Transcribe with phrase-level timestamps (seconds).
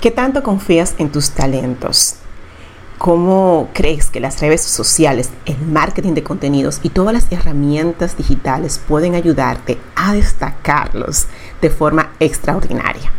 [0.00, 2.14] ¿Qué tanto confías en tus talentos?
[2.98, 8.80] ¿Cómo crees que las redes sociales, el marketing de contenidos y todas las herramientas digitales
[8.86, 11.26] pueden ayudarte a destacarlos
[11.60, 13.10] de forma extraordinaria?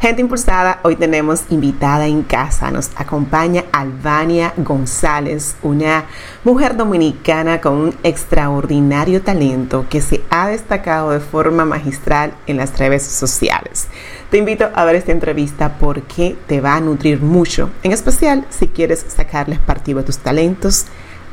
[0.00, 2.70] Gente impulsada, hoy tenemos invitada en casa.
[2.70, 6.04] Nos acompaña Albania González, una
[6.44, 12.78] mujer dominicana con un extraordinario talento que se ha destacado de forma magistral en las
[12.78, 13.88] redes sociales.
[14.30, 18.68] Te invito a ver esta entrevista porque te va a nutrir mucho, en especial si
[18.68, 20.84] quieres sacarles partido a tus talentos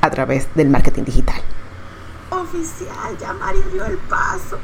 [0.01, 1.39] a través del marketing digital.
[2.41, 4.59] Oficial, ya Mario dio el paso.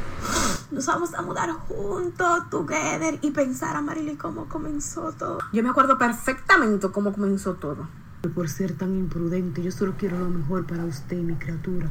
[0.71, 5.39] Nos vamos a mudar juntos, together, y pensar a Marily cómo comenzó todo.
[5.53, 7.87] Yo me acuerdo perfectamente cómo comenzó todo.
[8.35, 11.89] Por ser tan imprudente, yo solo quiero lo mejor para usted, mi criatura.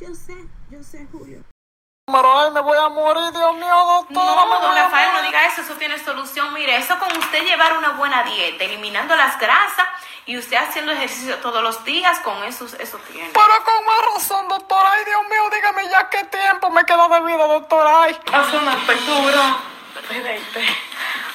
[0.00, 0.36] Yo sé,
[0.70, 1.40] yo sé, Julio.
[2.08, 4.44] Ay, me voy a morir, Dios mío, doctora.
[4.44, 6.54] No, don Rafael, no diga eso, eso tiene solución.
[6.54, 9.88] Mire, eso con usted llevar una buena dieta, eliminando las grasas
[10.24, 13.30] y usted haciendo ejercicio todos los días, con eso, eso tiene.
[13.32, 14.88] Pero con más razón, doctora.
[14.92, 18.02] Ay, Dios mío, dígame ya qué tiempo me queda de vida, doctora.
[18.04, 18.16] Ay.
[18.32, 19.56] Hace una apertura.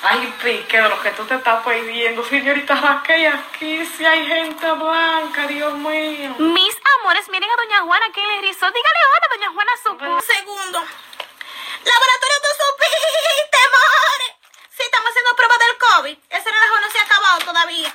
[0.03, 4.71] Ay, pique de lo que tú te estás pidiendo, señorita Raquel, aquí sí hay gente
[4.71, 6.33] blanca, Dios mío.
[6.39, 8.73] Mis amores, miren a doña Juana en el resort.
[8.73, 10.21] Dígale hola, doña Juana supo.
[10.21, 10.79] Segundo.
[11.83, 14.31] Laboratorio, tú supiste, amores.
[14.75, 16.17] Sí, estamos haciendo pruebas del COVID.
[16.29, 17.93] Ese relajo no se ha acabado todavía.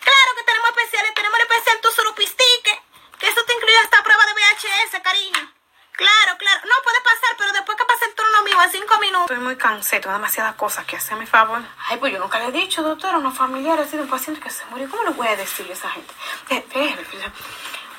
[0.00, 1.14] Claro que tenemos especiales.
[1.14, 2.82] Tenemos el especial tu surupistique.
[3.18, 5.52] Que eso te incluye esta prueba de VHS, cariño.
[5.92, 6.60] Claro, claro.
[6.64, 9.30] No puede pasar, pero después que pase el turno mío en cinco minutos.
[9.30, 11.62] Estoy muy cansada, tengo demasiadas cosas que hacer, mi favor.
[11.86, 14.50] Ay, pues yo nunca le he dicho, doctora, a unos familiares de un paciente que
[14.50, 14.90] se murió.
[14.90, 16.12] ¿Cómo le voy a decir a esa gente?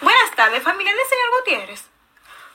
[0.01, 1.83] Buenas tardes, familia del señor Gutiérrez.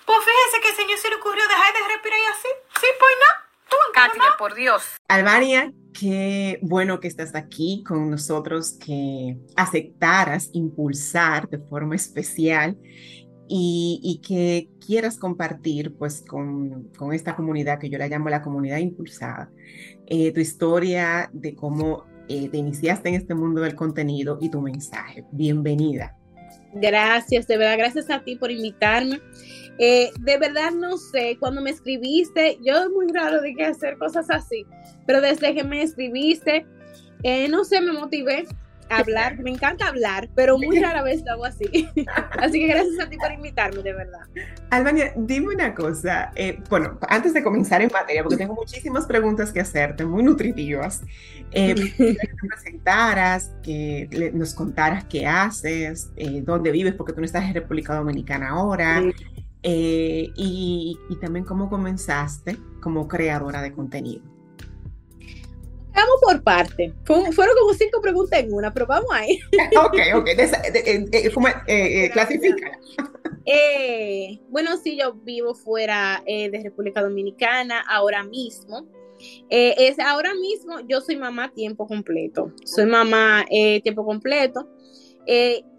[0.04, 2.48] Pues fíjese que el señor se le ocurrió dejar de respirar y así.
[2.80, 3.48] Sí, pues no.
[3.68, 4.82] Tú, Katia, por Dios.
[5.08, 12.78] Albania, qué bueno que estás aquí con nosotros, que aceptaras impulsar de forma especial
[13.48, 18.78] y, que quieras compartir pues con, con, esta comunidad que yo la llamo la comunidad
[18.78, 19.50] impulsada,
[20.06, 24.60] eh, tu historia de cómo eh, te iniciaste en este mundo del contenido y tu
[24.60, 25.24] mensaje.
[25.32, 26.17] Bienvenida.
[26.74, 29.20] Gracias, de verdad, gracias a ti por invitarme.
[29.78, 33.96] Eh, de verdad no sé, cuando me escribiste, yo es muy raro de que hacer
[33.96, 34.66] cosas así,
[35.06, 36.66] pero desde que me escribiste,
[37.48, 38.44] no sé, me motivé
[38.96, 41.64] hablar, me encanta hablar, pero muy rara vez lo hago así.
[42.38, 44.20] así que gracias a ti por invitarme, de verdad.
[44.70, 49.52] Albania, dime una cosa, eh, bueno, antes de comenzar en materia, porque tengo muchísimas preguntas
[49.52, 51.02] que hacerte, muy nutritivas,
[51.52, 57.26] eh, que te presentaras, que nos contaras qué haces, eh, dónde vives, porque tú no
[57.26, 59.02] estás en República Dominicana ahora,
[59.62, 64.37] y, y también cómo comenzaste como creadora de contenido.
[66.28, 66.92] Por parte.
[67.06, 69.40] fueron como cinco preguntas en una, pero vamos ahí.
[69.82, 70.26] ok, ok.
[70.26, 72.78] De, clasifica.
[74.50, 78.86] bueno, sí, yo vivo fuera eh, de República Dominicana ahora mismo.
[79.48, 82.52] Eh, es ahora mismo yo soy mamá tiempo completo.
[82.62, 84.68] Soy mamá eh, tiempo completo.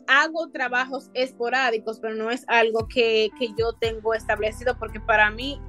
[0.08, 5.62] hago trabajos esporádicos, pero no es algo que, que yo tengo establecido porque para mí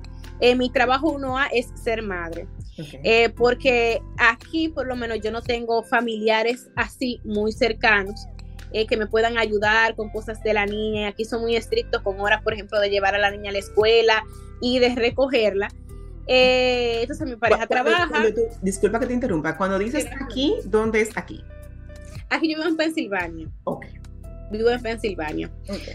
[0.56, 2.48] mi trabajo uno A es ser madre.
[3.04, 8.26] Eh, porque aquí por lo menos yo no tengo familiares así muy cercanos
[8.72, 11.08] eh, que me puedan ayudar con cosas de la niña.
[11.08, 13.58] Aquí son muy estrictos con horas, por ejemplo, de llevar a la niña a la
[13.58, 14.22] escuela
[14.60, 15.68] y de recogerla.
[16.26, 18.24] Eh, entonces mi pareja trabaja.
[18.62, 19.56] disculpa que te interrumpa.
[19.56, 21.42] Cuando dices aquí, ¿dónde es aquí?
[22.28, 23.48] Aquí yo vivo en Pensilvania.
[23.64, 23.86] Ok
[24.50, 25.50] vivo en Pensilvania.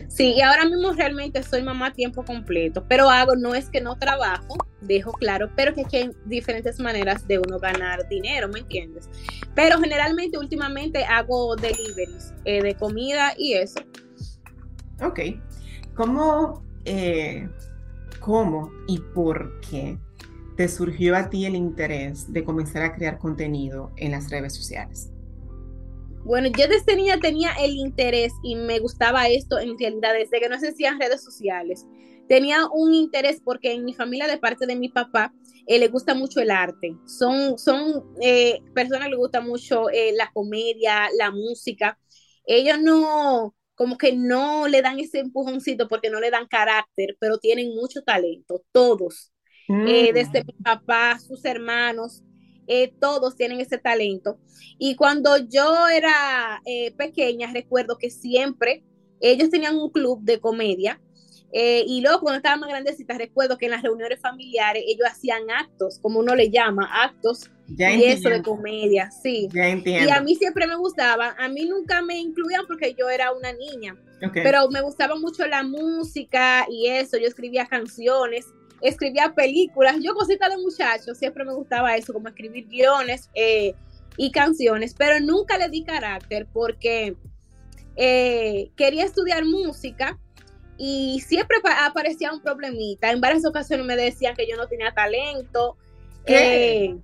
[0.07, 3.81] Sí, y ahora mismo realmente soy mamá a tiempo completo, pero hago, no es que
[3.81, 9.09] no trabajo, dejo claro, pero que, hay diferentes maneras de uno ganar dinero, ¿me entiendes?
[9.53, 13.79] Pero generalmente últimamente hago deliveries eh, de comida y eso.
[15.01, 15.19] Ok.
[15.93, 17.47] ¿Cómo, eh,
[18.19, 19.97] ¿Cómo y por qué
[20.55, 25.09] te surgió a ti el interés de comenzar a crear contenido en las redes sociales?
[26.25, 30.49] Bueno, yo desde niña tenía el interés y me gustaba esto en realidad desde que
[30.49, 31.85] no hacían redes sociales.
[32.27, 35.31] Tenía un interés porque en mi familia de parte de mi papá
[35.67, 36.97] eh, le gusta mucho el arte.
[37.05, 41.99] Son, son eh, personas que le gusta mucho eh, la comedia, la música.
[42.47, 47.37] Ellos no, como que no le dan ese empujoncito porque no le dan carácter, pero
[47.37, 49.31] tienen mucho talento, todos.
[49.67, 49.85] Mm.
[50.13, 52.23] desde mi papá, sus hermanos.
[52.67, 54.37] Eh, todos tienen ese talento.
[54.77, 58.83] Y cuando yo era eh, pequeña, recuerdo que siempre
[59.21, 60.99] ellos tenían un club de comedia.
[61.53, 65.49] eh, y luego cuando estaba más grandecita, recuerdo que en las reuniones familiares ellos hacían
[65.49, 68.43] actos, como uno le llama, actos Ya y eso de entiendo.
[68.43, 69.47] comedia, sí.
[69.53, 70.09] Ya entiendo.
[70.09, 73.53] Y a mí siempre me gustaba, a mí nunca me incluían porque yo era una
[73.53, 73.95] niña,
[74.25, 74.33] Ok.
[74.43, 78.47] pero me gustaba mucho la música y eso, yo escribía canciones,
[78.81, 83.73] escribía películas, yo cosita de muchachos, siempre me gustaba eso, como escribir guiones eh,
[84.17, 87.15] y canciones, pero nunca le di carácter porque
[87.95, 90.17] eh, quería estudiar música
[90.77, 94.91] y siempre pa- aparecía un problemita, en varias ocasiones me decían que yo no tenía
[94.93, 95.77] talento.
[96.25, 96.95] Eh,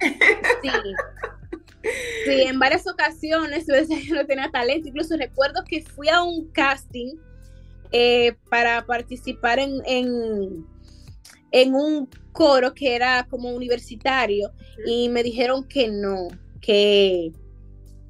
[0.61, 0.69] sí.
[2.25, 4.87] Sí, en varias ocasiones yo decía que yo no tenía talento.
[4.87, 7.15] Incluso recuerdo que fui a un casting
[7.91, 10.63] eh, para participar en, en,
[11.51, 14.51] en un coro que era como universitario
[14.85, 16.27] y me dijeron que no,
[16.61, 17.31] que,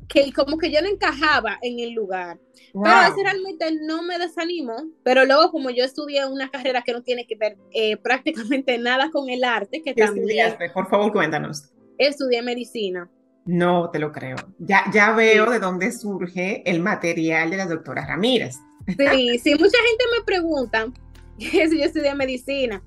[0.07, 2.39] que como que yo no encajaba en el lugar.
[2.83, 3.03] Pero Wow.
[3.03, 4.75] eso realmente no me desanimó.
[5.03, 9.09] Pero luego, como yo estudié una carrera que no tiene que ver eh, prácticamente nada
[9.11, 10.69] con el arte, que ¿Qué también estudiaste?
[10.69, 11.69] Por favor, cuéntanos.
[11.97, 13.09] estudié medicina.
[13.45, 14.35] No te lo creo.
[14.59, 18.55] Ya, ya veo de dónde surge el material de la doctora Ramírez.
[18.87, 20.87] Sí, sí, mucha gente me pregunta
[21.39, 22.83] si yo estudié medicina.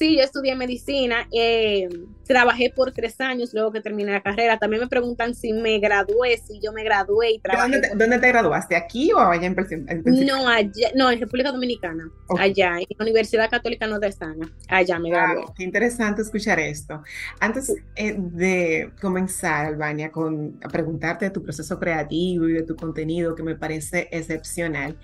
[0.00, 1.86] Sí, yo estudié medicina, eh,
[2.26, 4.58] trabajé por tres años luego que terminé la carrera.
[4.58, 7.70] También me preguntan si me gradué, si yo me gradué y ¿De trabajé.
[7.70, 8.76] ¿Dónde te, dónde te graduaste?
[8.76, 10.02] ¿Aquí o allá en en?
[10.24, 15.44] No, allá, no, en República Dominicana, allá, en la Universidad Católica Nordestana, allá me gradué.
[15.54, 17.02] Qué interesante escuchar esto.
[17.38, 22.74] Antes eh, de comenzar, Albania, con a preguntarte de tu proceso creativo y de tu
[22.74, 24.96] contenido, que me parece excepcional.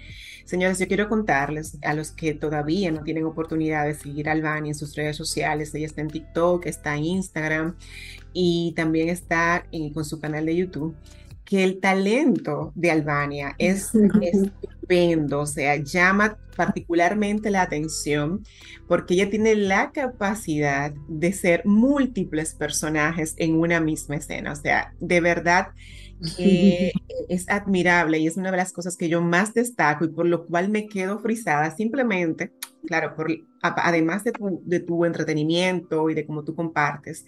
[0.46, 4.70] Señores, yo quiero contarles a los que todavía no tienen oportunidad de seguir a Albania
[4.70, 5.75] en sus redes sociales.
[5.75, 7.75] Ella está en TikTok, está en Instagram
[8.32, 10.94] y también está eh, con su canal de YouTube.
[11.44, 13.90] Que el talento de Albania es
[14.22, 18.44] estupendo, o sea, llama particularmente la atención
[18.87, 24.52] porque ella tiene la capacidad de ser múltiples personajes en una misma escena.
[24.52, 25.69] O sea, de verdad
[26.37, 26.93] que
[27.29, 30.47] es admirable y es una de las cosas que yo más destaco y por lo
[30.47, 32.53] cual me quedo frisada simplemente,
[32.87, 33.31] claro, por,
[33.63, 37.25] además de tu, de tu entretenimiento y de cómo tú compartes,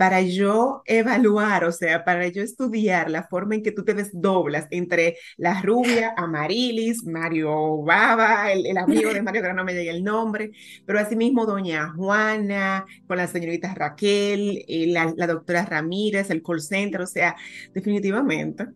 [0.00, 4.66] para yo evaluar, o sea, para yo estudiar la forma en que tú te desdoblas
[4.70, 10.02] entre la rubia, Amarilis, Mario Baba, el, amigo de Mario, que no me llega el
[10.02, 10.52] nombre,
[10.86, 16.62] pero asimismo doña Juana, con la señorita Raquel, eh, la, la doctora Ramírez, el call
[16.62, 17.36] center, o sea,
[17.74, 18.68] definitivamente,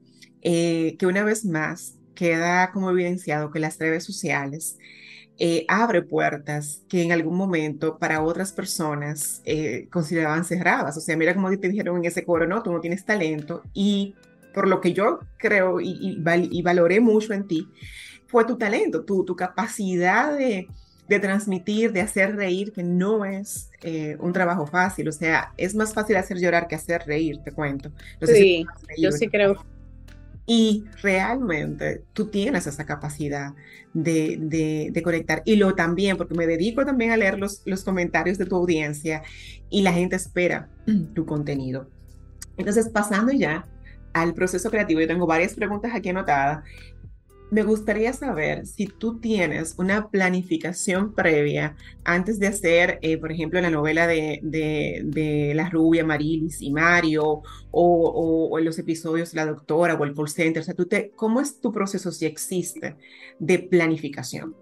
[0.42, 4.76] eh, que una vez más queda como evidenciado que las redes sociales
[5.38, 10.96] eh, abre puertas que en algún momento para otras personas eh, consideraban cerradas.
[10.96, 14.18] O sea, mira como te dijeron en ese coro, no, tú no tienes talento y
[14.52, 17.72] por lo que yo creo y, y, val- y valoré mucho en ti,
[18.26, 20.72] fue tu talento, tu, tu capacidad de,
[21.06, 25.08] de transmitir, de hacer reír, que no es eh, un trabajo fácil.
[25.08, 27.92] O sea, es más fácil hacer llorar que hacer reír, te cuento.
[28.20, 29.56] No sé si Sí, has yo sí creo.
[30.46, 33.54] Y realmente tú tienes esa capacidad
[33.94, 35.42] de, de- de conectar.
[35.44, 39.22] Y lo también, porque me dedico también a leer los, los comentarios de tu audiencia
[39.70, 40.68] y la gente espera
[41.14, 41.88] tu contenido.
[42.56, 43.66] Entonces, pasando ya
[44.12, 46.64] al proceso creativo, yo tengo varias preguntas aquí anotadas.
[47.54, 53.60] Me gustaría saber si tú tienes una planificación previa antes de hacer, eh, por ejemplo,
[53.60, 60.02] la novela de, de, La Rubia, Marilis y Mario, o, los episodios La Doctora o
[60.02, 60.62] el call center.
[60.62, 62.96] O sea, tú te, ¿cómo es tu proceso si existe
[63.38, 64.56] de planificación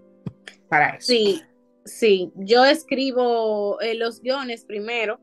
[0.69, 1.07] para eso?
[1.07, 1.41] Sí,
[1.85, 5.19] sí, yo escribo eh, los guiones primero.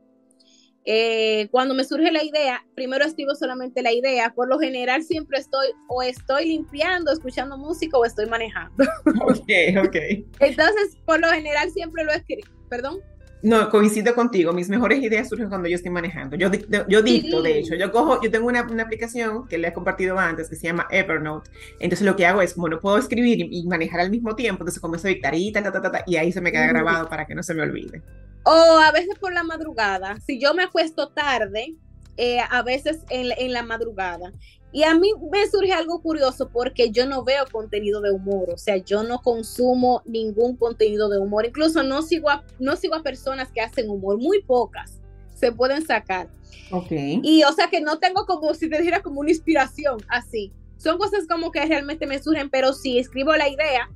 [0.85, 4.33] Eh, cuando me surge la idea, primero escribo solamente la idea.
[4.33, 8.83] Por lo general siempre estoy o estoy limpiando, escuchando música o estoy manejando.
[9.21, 9.49] Ok,
[9.85, 9.95] ok.
[10.39, 12.47] Entonces, por lo general siempre lo escribo.
[12.69, 12.99] Perdón.
[13.43, 14.53] No, coincido contigo.
[14.53, 16.35] Mis mejores ideas surgen cuando yo estoy manejando.
[16.35, 16.49] Yo,
[16.87, 17.75] yo dicto, de hecho.
[17.75, 20.87] Yo cojo, yo tengo una, una aplicación que le he compartido antes que se llama
[20.91, 21.49] Evernote.
[21.79, 24.61] Entonces lo que hago es, como no puedo escribir y, y manejar al mismo tiempo,
[24.61, 26.73] entonces comienzo a dictar y, ta, ta, ta, ta, y ahí se me queda Ujú.
[26.73, 28.01] grabado para que no se me olvide.
[28.43, 30.17] O a veces por la madrugada.
[30.25, 31.75] Si yo me acuesto tarde,
[32.17, 34.33] eh, a veces en, la- en la madrugada.
[34.73, 38.57] Y a mí me surge algo curioso porque yo no veo contenido de humor, o
[38.57, 43.03] sea, yo no consumo ningún contenido de humor, incluso no sigo a, no sigo a
[43.03, 44.97] personas que hacen humor, muy pocas
[45.33, 46.29] se pueden sacar.
[46.71, 46.91] Ok.
[46.91, 50.53] Y o sea que no tengo como, si te dijera, como una inspiración así.
[50.77, 53.89] Son cosas como que realmente me surgen, pero sí escribo la idea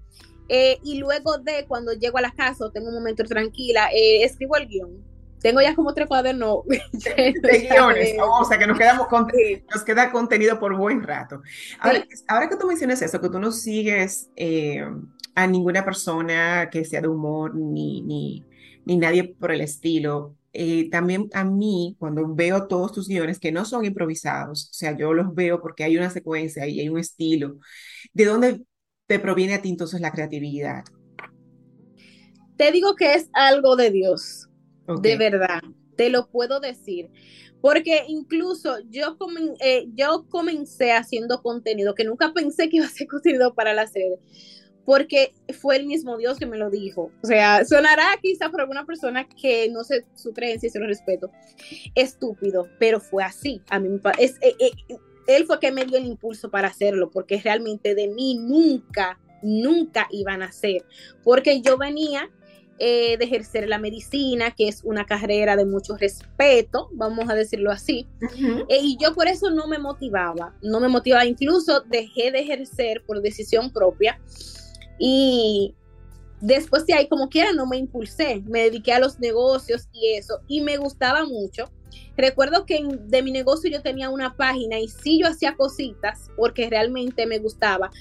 [0.47, 4.55] eh, y luego de cuando llego a la casa tengo un momento tranquila, eh, escribo
[4.57, 5.03] el guion.
[5.41, 9.27] tengo ya como tres cuadernos de guiones, o sea que nos, quedamos con,
[9.73, 11.41] nos queda contenido por buen rato.
[11.79, 14.85] Ahora, ahora, que tú mencionas eso, que tú no sigues eh,
[15.35, 18.43] a ninguna persona que sea de humor ni, ni,
[18.85, 23.51] ni nadie por el estilo, eh, también a mí, cuando veo todos tus guiones que
[23.51, 26.97] no son improvisados, o sea, yo los veo porque hay una secuencia y hay un
[26.97, 27.57] estilo,
[28.13, 28.61] ¿de dónde
[29.07, 30.83] te proviene a ti entonces la creatividad?
[32.57, 34.49] Te digo que es algo de Dios.
[35.01, 35.61] De verdad,
[35.95, 37.09] te lo puedo decir.
[37.61, 39.17] Porque incluso yo,
[39.59, 43.87] eh, yo comencé haciendo contenido que nunca pensé que iba a ser contenido para la
[43.87, 44.19] serie,
[44.85, 47.11] porque fue el mismo Dios que me lo dijo.
[47.23, 50.85] O sea, sonará quizá por alguna persona que no sé su creencia y se lo
[50.85, 51.31] respeto,
[51.95, 53.59] estúpido, pero fue así.
[53.71, 54.71] A mí es, eh, eh,
[55.27, 60.07] él fue que me dio el impulso para hacerlo, porque realmente de mí nunca, nunca
[60.11, 60.85] iban a hacer,
[61.23, 62.29] porque yo venía
[62.77, 67.71] eh, de ejercer la medicina, que es una carrera de mucho respeto, vamos a decirlo
[67.71, 68.05] así.
[68.67, 73.01] Eh, y yo por eso no me motivaba, no me motivaba, incluso dejé de ejercer
[73.07, 74.19] por decisión propia.
[74.99, 75.73] Y
[76.41, 80.41] después de ahí, como quiera, no me impulsé, me dediqué a los negocios y eso,
[80.49, 81.71] y me gustaba mucho.
[82.17, 86.69] Recuerdo que de mi negocio yo tenía una página y sí yo hacía cositas porque
[86.69, 87.91] realmente me gustaba,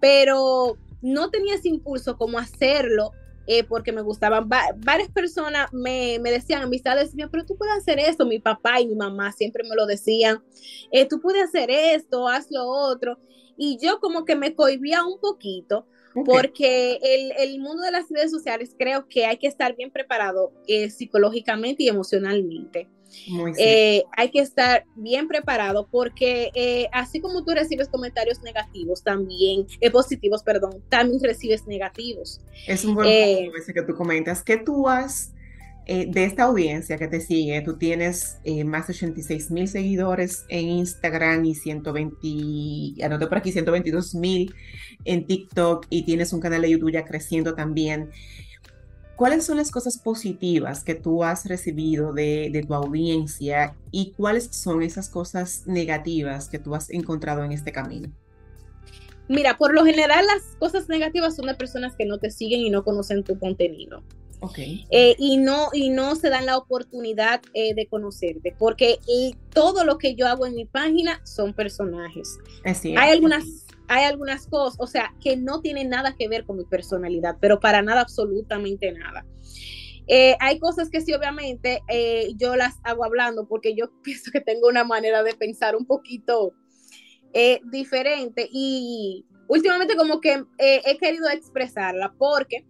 [0.00, 3.12] pero no tenía ese impulso como hacerlo
[3.46, 4.48] eh, porque me gustaban.
[4.48, 8.24] varias personas me, me decían, amistades, pero tú puedes hacer esto.
[8.24, 10.42] Mi papá y mi mamá siempre me lo decían.
[10.90, 13.18] Eh, tú puedes hacer esto, haz lo otro.
[13.56, 15.86] Y yo como que me cohibía un poquito.
[16.24, 20.52] Porque el, el, mundo de las redes sociales creo que hay que estar bien preparado
[20.68, 22.88] eh, psicológicamente y emocionalmente.
[23.58, 29.66] Eh, hay que estar bien preparado porque eh, así como tú recibes comentarios negativos, también,
[29.80, 32.40] eh, positivos, perdón, también recibes negativos.
[32.66, 34.42] Es un buen punto ese que tú comentas.
[34.42, 35.32] ¿Qué tú has
[35.86, 37.60] de esta audiencia que te sigue?
[37.60, 44.14] Tú tienes más de 86 mil seguidores en Instagram y 120, anoté por aquí 122
[44.14, 44.54] mil
[45.04, 48.10] en TikTok y tienes un canal de YouTube ya creciendo también.
[49.16, 54.82] ¿Cuáles son las cosas positivas que tú has recibido de, tu audiencia y cuáles son
[54.82, 58.10] esas cosas negativas que tú has encontrado en este camino?
[59.28, 62.70] Mira, por lo general las cosas negativas son de personas que no te siguen y
[62.70, 64.02] no conocen tu contenido.
[64.40, 64.84] Okay.
[64.90, 68.98] Eh, y, no, y no se dan la oportunidad eh, de conocerte, porque
[69.54, 72.36] todo lo que yo hago en mi página son personajes.
[72.64, 73.44] Hay algunas
[73.88, 77.60] hay algunas cosas, o sea, que no tienen nada que ver con mi personalidad, pero
[77.60, 79.24] para nada, absolutamente nada.
[80.06, 84.40] Eh, hay cosas que sí, obviamente, eh, yo las hago hablando porque yo pienso que
[84.40, 86.52] tengo una manera de pensar un poquito
[87.32, 92.66] eh, diferente y últimamente como que he querido expresarla porque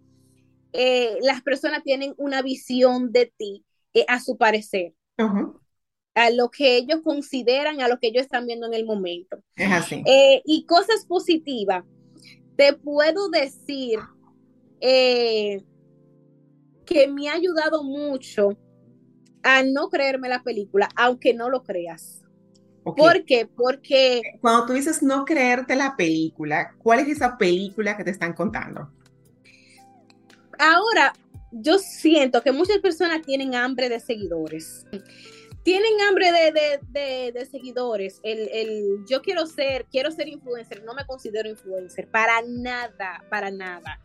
[1.22, 3.64] las personas tienen una visión de ti
[4.08, 4.92] a su parecer
[6.14, 9.42] a lo que ellos consideran, a lo que ellos están viendo en el momento.
[9.56, 10.02] Es así.
[10.06, 11.84] Eh, y cosas positivas.
[12.56, 13.98] Te puedo decir
[14.80, 15.62] eh,
[16.86, 18.56] que me ha ayudado mucho
[19.42, 22.22] a no creerme la película, aunque no lo creas.
[22.84, 23.46] ¿Por qué?
[23.46, 24.22] Porque...
[24.40, 28.90] Cuando tú dices no creerte la película, ¿cuál es esa película que te están contando?
[30.58, 31.12] Ahora,
[31.50, 34.84] yo siento que muchas personas tienen hambre de seguidores
[35.64, 38.20] tienen hambre de, seguidores.
[38.22, 43.98] El, yo quiero ser, quiero ser influencer, no me considero influencer, para nada, para nada.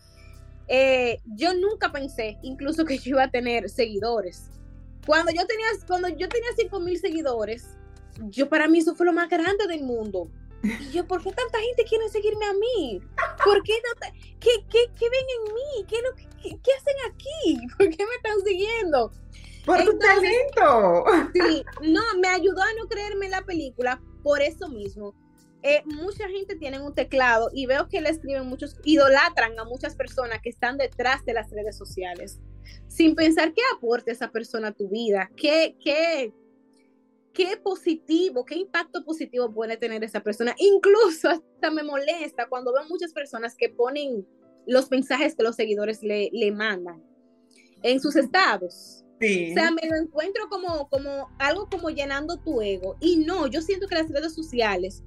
[0.68, 4.50] Eh, yo nunca pensé incluso que yo iba a tener seguidores.
[5.06, 7.68] Cuando yo tenía, cuando yo tenía 5 mil seguidores,
[8.30, 10.32] yo para mí eso fue lo más grande del mundo.
[10.64, 13.02] Y yo, ¿por qué tanta gente quiere seguirme a mí?
[13.44, 13.74] ¿Por qué,
[14.40, 15.86] qué, qué, ven en mí?
[15.88, 15.98] ¿Qué,
[16.42, 17.68] ¿Qué hacen aquí?
[17.78, 19.12] ¿Por qué me están siguiendo?
[19.66, 21.06] Por tu talento.
[21.34, 25.14] Sí, no, me ayudó a no creerme la película por eso mismo.
[25.62, 29.96] Eh, mucha gente tiene un teclado y veo que le escriben muchos, idolatran a muchas
[29.96, 32.40] personas que están detrás de las redes sociales,
[32.88, 36.34] sin pensar qué aporta esa persona a tu vida, qué, qué,
[37.34, 40.56] qué positivo, qué impacto positivo puede tener esa persona.
[40.58, 44.26] Incluso hasta me molesta cuando veo muchas personas que ponen
[44.66, 47.04] los mensajes que los seguidores le, le mandan
[47.84, 49.04] en sus estados.
[49.20, 52.98] O sea, me lo encuentro como, como algo como llenando tu ego.
[53.00, 55.04] Y no, yo siento que las redes sociales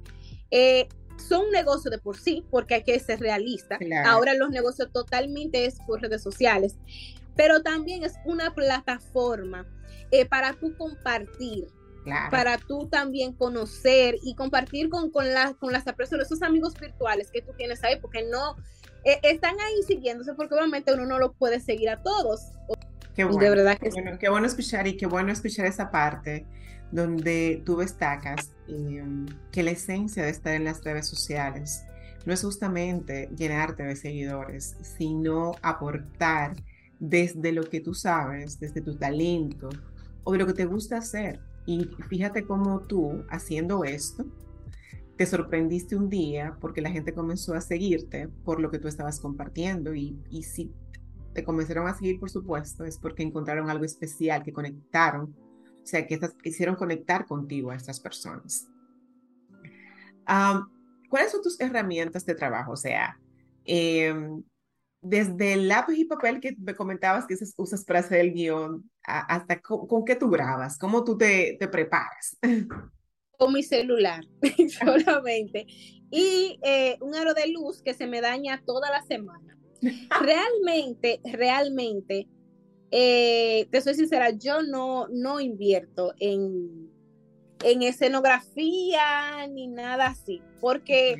[0.51, 3.79] eh, son un negocio de por sí, porque hay que ser realista.
[4.05, 6.75] Ahora los negocios totalmente es por redes sociales,
[7.35, 9.65] pero también es una plataforma
[10.11, 11.67] eh, para tú compartir.
[12.29, 15.25] Para tú también conocer y compartir con, con,
[15.57, 18.57] con las personas, esos amigos virtuales que tú tienes ahí, porque no
[19.05, 22.41] eh, están ahí siguiéndose, porque obviamente uno no lo puede seguir a todos
[23.15, 26.45] Qué bueno, de verdad que bueno, qué bueno escuchar y qué bueno escuchar esa parte
[26.91, 29.03] donde tú destacas eh,
[29.51, 31.85] que la esencia de estar en las redes sociales
[32.25, 36.55] no es justamente llenarte de seguidores, sino aportar
[36.99, 39.69] desde lo que tú sabes, desde tu talento
[40.23, 41.39] o de lo que te gusta hacer.
[41.65, 44.25] Y fíjate cómo tú, haciendo esto,
[45.17, 49.19] te sorprendiste un día porque la gente comenzó a seguirte por lo que tú estabas
[49.19, 50.71] compartiendo y, y si
[51.33, 55.35] te comenzaron a seguir, por supuesto, es porque encontraron algo especial, que conectaron,
[55.83, 58.67] o sea, que estas, hicieron conectar contigo a estas personas.
[61.09, 62.71] ¿Cuáles son tus herramientas de trabajo?
[62.71, 63.19] O sea,
[63.65, 64.13] eh,
[65.01, 69.59] desde el lápiz y papel que me comentabas que usas para hacer el guion, hasta
[69.59, 72.37] con, qué tú grabas, cómo tú te, te preparas.
[73.37, 74.23] Con mi celular
[74.79, 75.65] solamente.
[76.09, 79.52] Y eh, un aro de luz que se me daña toda la semana.
[80.21, 82.27] Realmente, realmente,
[82.91, 86.91] eh, te soy sincera, yo no, no invierto en,
[87.63, 91.17] en escenografía ni nada así, porque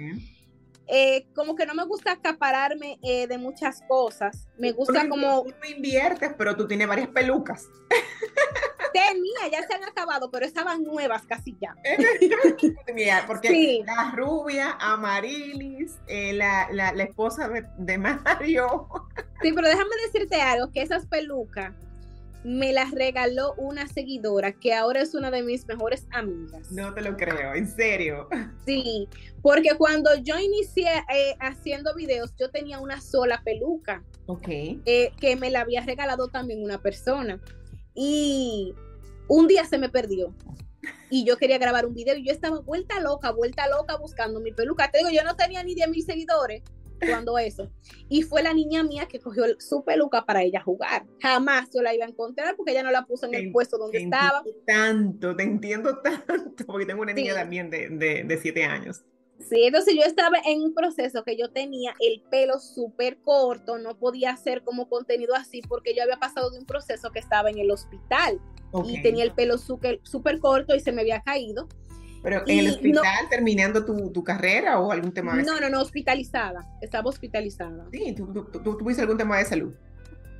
[0.87, 4.47] eh, como que no me gusta acapararme eh, de muchas cosas.
[4.57, 5.43] Me gusta Tú como...
[5.43, 7.67] Tú inviertes, pero tú tienes varias pelucas.
[8.93, 11.75] Tenía, ya se han acabado, pero estaban nuevas casi ya.
[12.93, 13.83] Mira, porque Sí.
[13.85, 18.87] la rubia, Amarilis, eh, la, la, la esposa de, de Mario.
[19.41, 21.73] Sí, pero déjame decirte algo, que esas pelucas
[22.45, 26.71] me las regaló una seguidora que ahora es una de mis mejores amigas.
[26.71, 28.29] No te lo creo, en serio.
[28.65, 29.09] Sí,
[29.41, 34.47] porque cuando yo inicié eh, haciendo videos, yo tenía una sola peluca Ok.
[34.47, 37.39] eh, que me la había regalado también una persona.
[37.95, 38.73] Y
[39.27, 40.33] un día se me perdió.
[41.09, 44.51] Y yo quería grabar un video y yo estaba vuelta loca, vuelta loca buscando mi
[44.51, 44.89] peluca.
[44.91, 46.63] Te digo, yo no tenía ni 10 mil seguidores
[46.99, 47.69] cuando eso.
[48.09, 51.05] Y fue la niña mía que cogió su peluca para ella jugar.
[51.21, 53.77] Jamás yo la iba a encontrar porque ella no la puso en el Te- puesto
[53.77, 54.39] donde te estaba.
[54.39, 57.39] entiendo Tanto, te entiendo tanto, porque tengo una niña Sí.
[57.39, 59.03] también de, de, de siete años.
[59.39, 63.97] Sí, entonces yo estaba en un proceso que yo tenía el pelo súper corto, no
[63.97, 67.59] podía hacer como contenido así porque yo había pasado de un proceso que estaba en
[67.59, 68.39] el hospital
[68.85, 69.99] y tenía el pelo súper
[70.39, 71.67] corto y se me había caído.
[72.23, 75.81] Pero en el hospital, terminando tu, tu carrera o algún tema de No, no, no,
[75.81, 77.85] hospitalizada, estaba hospitalizada.
[77.91, 79.73] Sí, ¿tú, tú, tú tuviste algún tema de salud.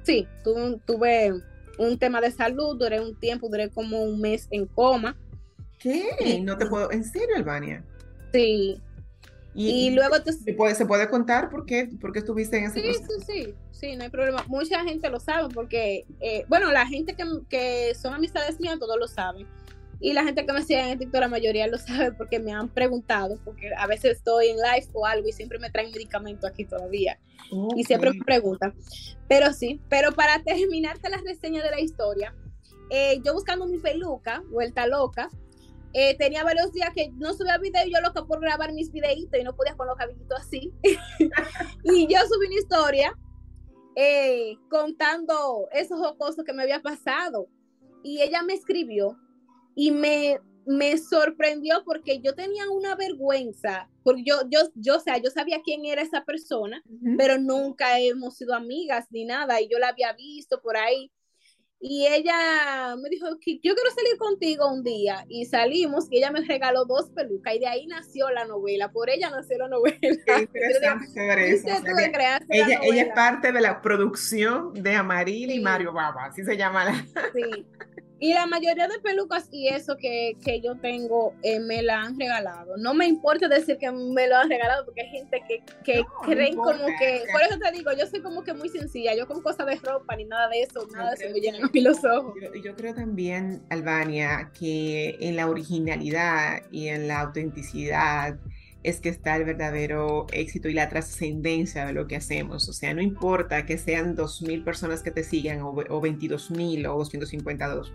[0.03, 1.33] Sí, tuve, tuve
[1.77, 5.17] un tema de salud, duré un tiempo, duré como un mes en coma.
[5.77, 6.41] ¿Qué?
[6.41, 6.89] No te puedo.
[6.91, 7.83] ¿En serio, Albania?
[8.33, 8.81] Sí,
[9.55, 12.81] y, luego entonces, ¿se puede, ¿Se puede contar por qué, por qué estuviste en ese
[12.81, 13.07] Sí, proceso?
[13.25, 14.43] sí, sí, sí, no hay problema.
[14.47, 18.97] Mucha gente lo sabe porque, eh, bueno, la gente que, que son amistades mías, todos
[18.97, 19.47] lo saben.
[19.99, 22.67] Y la gente que me sigue en TikTok, la mayoría lo sabe porque me han
[22.67, 26.65] preguntado, porque a veces estoy en live o algo y siempre me traen medicamento aquí
[26.65, 27.19] todavía.
[27.75, 28.73] Y siempre me preguntan.
[29.27, 32.33] Pero sí, pero para terminarte la reseña de la historia,
[32.89, 35.29] eh, yo buscando mi peluca, vuelta loca,
[35.93, 39.43] eh, tenía varios días que no subía video, yo loca por grabar mis videitos y
[39.43, 40.71] no podía con los cabellitos así.
[41.83, 43.17] y yo subí una historia
[43.95, 47.47] eh, contando esos jocosos que me había pasado.
[48.03, 49.17] Y ella me escribió
[49.75, 55.17] y me, me sorprendió porque yo tenía una vergüenza, porque yo, yo, yo, o sea,
[55.17, 56.83] yo sabía quién era esa persona,
[57.17, 61.11] pero nunca hemos sido amigas ni nada, y yo la había visto por ahí.
[61.85, 65.25] Y ella me dijo que yo quiero salir contigo un día.
[65.27, 67.55] Y salimos y ella me regaló dos pelucas.
[67.55, 68.89] Y de ahí nació la novela.
[68.89, 69.97] Por ella nació la novela.
[69.99, 70.07] Qué
[70.39, 71.67] interesante saber eso.
[71.67, 75.59] O sea, ella, ella es parte de la producción de Amaril y.
[75.59, 77.05] Mario Baba, así se llama la.
[77.33, 77.65] Sí.
[78.23, 82.17] Y la mayoría de pelucas y eso que, que yo tengo eh, me la han
[82.17, 82.77] regalado.
[82.77, 86.05] No me importa decir que me lo han regalado porque hay gente que, que No,
[86.21, 87.25] creen como que...
[87.33, 89.13] Por eso te digo, yo soy como que muy sencilla.
[89.13, 91.69] Yo con cosas de ropa ni nada de eso, nada de eso me llenan a
[91.73, 92.33] los ojos.
[92.41, 98.39] Yo, yo creo también, Albania, que en la originalidad y en la autenticidad
[98.83, 102.67] es que está el verdadero éxito y la trascendencia de lo que hacemos.
[102.69, 106.97] O sea, no importa que sean 2.000 personas que te sigan o, o 22.000 o
[106.97, 107.93] 252,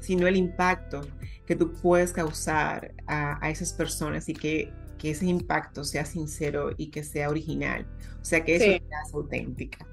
[0.00, 1.00] sino el impacto
[1.46, 6.70] que tú puedes causar a, a esas personas y que, que ese impacto sea sincero
[6.76, 7.86] y que sea original.
[8.20, 8.82] O sea, que eso Sí.
[9.04, 9.86] hace auténtica.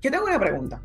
[0.00, 0.80] Yo tengo una pregunta.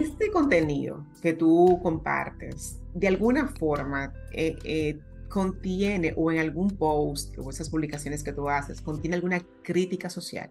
[0.00, 7.36] Este contenido que tú compartes, de alguna forma, eh, eh, contiene o en algún post
[7.38, 10.50] o esas publicaciones que tú haces, contiene alguna crítica social?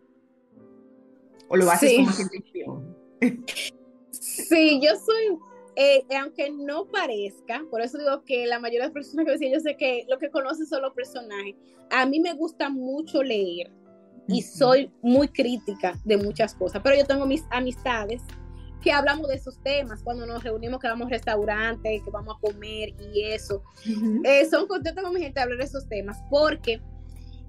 [1.48, 1.96] ¿O lo haces Sí.
[1.98, 2.98] con más intención?
[4.12, 5.38] Sí, yo soy,
[5.76, 9.52] eh, aunque no parezca, por eso digo que la mayoría de las personas que me
[9.52, 11.56] yo sé que lo que conocen son los personajes.
[11.92, 13.72] A mí me gusta mucho leer
[14.28, 18.22] y soy muy crítica de muchas cosas, pero yo tengo mis amistades
[18.86, 22.40] que hablamos de esos temas, cuando nos reunimos, que vamos a restaurantes, que vamos a
[22.40, 23.64] comer y eso.
[24.24, 26.80] Eh, son contentos con mi gente de hablar de esos temas, porque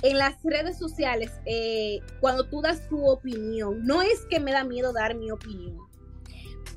[0.00, 4.64] en las redes sociales, eh, cuando tú das tu opinión, no es que me da
[4.64, 5.76] miedo dar mi opinión,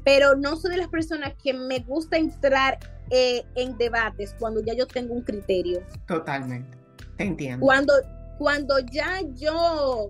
[0.04, 2.80] pero no soy de las personas que me gusta entrar
[3.12, 5.82] eh, en debates cuando ya yo tengo un criterio.
[6.06, 6.78] Totalmente,
[7.16, 7.66] te entiendo.
[7.66, 7.94] Cuando,
[8.38, 10.10] cuando ya yo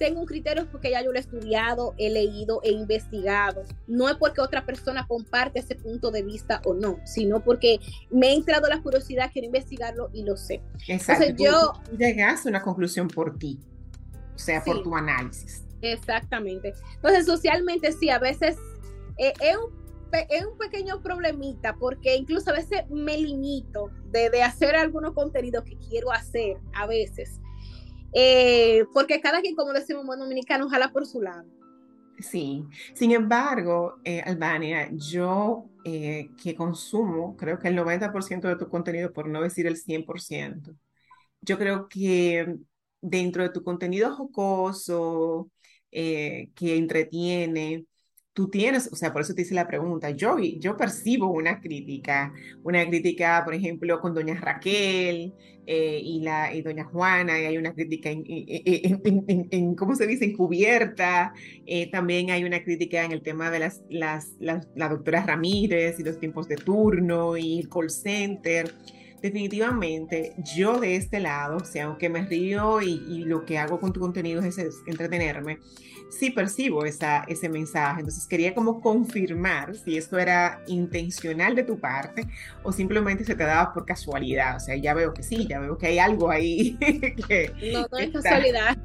[0.00, 3.64] tengo un criterio porque ya yo lo he estudiado, he leído, he investigado.
[3.86, 7.78] No es porque otra persona comparte ese punto de vista o no, sino porque
[8.10, 10.62] me ha entrado la curiosidad, quiero investigarlo y lo sé.
[10.88, 11.24] Exacto.
[11.24, 13.60] Entonces, yo, tú, a una conclusión por ti,
[14.34, 15.64] o sea, por tu análisis.
[15.82, 16.72] Exactamente.
[16.94, 18.56] Entonces, socialmente sí, a veces
[19.18, 19.70] eh, es, un,
[20.30, 25.62] es un pequeño problemita porque incluso a veces me limito de, de hacer algunos contenidos
[25.64, 27.38] que quiero hacer a veces.
[28.14, 31.44] Eh, porque cada quien, como decimos en buen dominicano, jala por su lado.
[32.18, 38.68] Sí, sin embargo, eh, Albania, yo eh, que consumo, creo que el 90% de tu
[38.68, 40.76] contenido, por no decir el 100%,
[41.40, 42.56] yo creo que
[43.00, 45.50] dentro de tu contenido jocoso,
[45.90, 47.86] eh, que entretiene,
[48.32, 52.32] tú tienes, o sea, por eso te hice la pregunta, yo, yo percibo una crítica,
[52.62, 55.34] una crítica, por ejemplo, con doña Raquel
[55.66, 59.94] eh, y, la, y doña Juana, y hay una crítica en, en- en- en- ¿cómo
[59.94, 61.32] se dice?, encubierta.
[61.66, 65.98] Eh, también hay una crítica en el tema de las, las, las- la doctora Ramírez
[65.98, 68.74] y los tiempos de turno y el call center.
[69.22, 73.78] Definitivamente, yo de este lado, o sea, aunque me río y, y lo que hago
[73.78, 75.58] con tu contenido es, es entretenerme,
[76.10, 78.00] sí percibo esa, ese mensaje.
[78.00, 82.26] Entonces quería como confirmar si esto era intencional de tu parte
[82.62, 84.56] o simplemente se te daba por casualidad.
[84.56, 86.76] O sea, ya veo que sí, ya veo que hay algo ahí
[87.28, 87.52] que...
[87.72, 88.76] No, no es casualidad,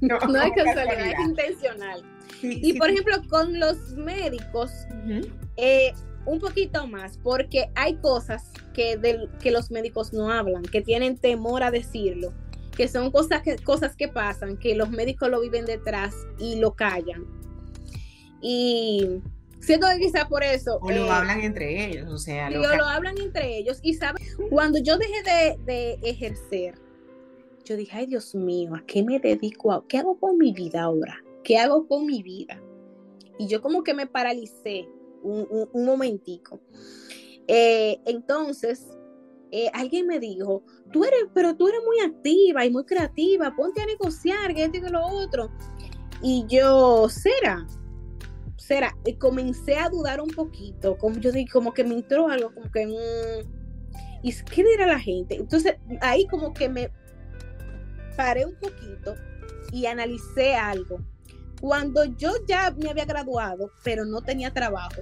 [0.00, 2.02] no, no es como casualidad, es intencional.
[2.40, 2.92] Sí, Y sí, por sí.
[2.94, 4.70] ejemplo, con los médicos,
[5.04, 5.28] Ujú.
[5.56, 5.92] eh,
[6.26, 11.16] un poquito más, porque hay cosas que, del- que los médicos no hablan, que tienen
[11.16, 12.32] temor a decirlo,
[12.78, 16.74] que son cosas que, cosas que pasan, que los médicos lo viven detrás y lo
[16.74, 17.26] callan.
[18.40, 19.20] Y
[19.60, 20.78] siento que quizá por eso...
[20.80, 24.22] O lo eh, hablan entre ellos, o sea, lo lo, hablan entre ellos y saben,
[24.48, 26.76] cuando yo dejé de, de ejercer,
[27.64, 29.72] yo dije, ay Dios mío, ¿a qué me dedico?
[29.72, 31.22] a- ¿Qué hago con mi vida ahora?
[31.42, 32.62] ¿Qué hago con mi vida?
[33.38, 34.88] Y yo como que me paralicé
[35.22, 36.60] un, un- un momentico.
[37.48, 38.86] Eh, entonces,
[39.50, 40.62] eh, alguien me dijo,
[40.92, 44.78] tú eres, pero tú eres muy activa y muy creativa, ponte a negociar, que esto
[44.78, 45.50] y lo otro.
[46.22, 47.66] Y yo, ¿será?
[48.68, 52.52] será, y comencé a dudar un poquito, como yo dije, como que me entró algo,
[52.52, 55.36] como que, mm, ¿y qué dirá la gente?
[55.36, 56.90] Entonces, ahí como que me
[58.14, 59.14] paré un poquito
[59.72, 61.00] y analicé algo.
[61.62, 65.00] Cuando yo ya me había graduado, pero no tenía trabajo,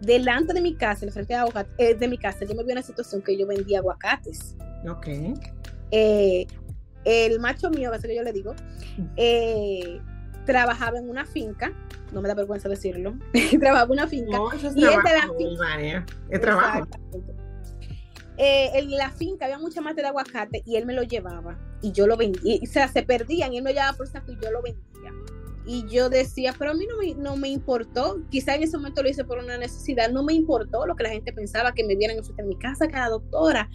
[0.00, 2.82] delante de mi casa, en frente de, eh, de mi casa, yo me vi una
[2.82, 4.56] situación que yo vendía aguacates.
[4.88, 5.06] Ok.
[5.90, 6.46] Eh,
[7.04, 8.54] el macho mío, que es lo que yo le digo,
[9.16, 10.00] eh,
[10.44, 11.72] trabajaba en una finca,
[12.12, 13.16] no me da vergüenza decirlo,
[13.60, 14.36] trabajaba en una finca.
[14.36, 16.06] No, eso es y de la trabajo, finca.
[16.30, 16.86] Es trabajo.
[18.38, 21.92] Eh, en la finca había mucha mata de aguacate y él me lo llevaba y
[21.92, 22.58] yo lo vendía.
[22.62, 25.12] O sea, se perdían y él me lo llevaba por saco y yo lo vendía.
[25.66, 28.22] Y yo decía, pero a mí no me, no me importó.
[28.30, 30.10] Quizá en ese momento lo hice por una necesidad.
[30.10, 32.94] No me importó lo que la gente pensaba que me vieran en mi casa, que
[32.94, 33.68] la doctora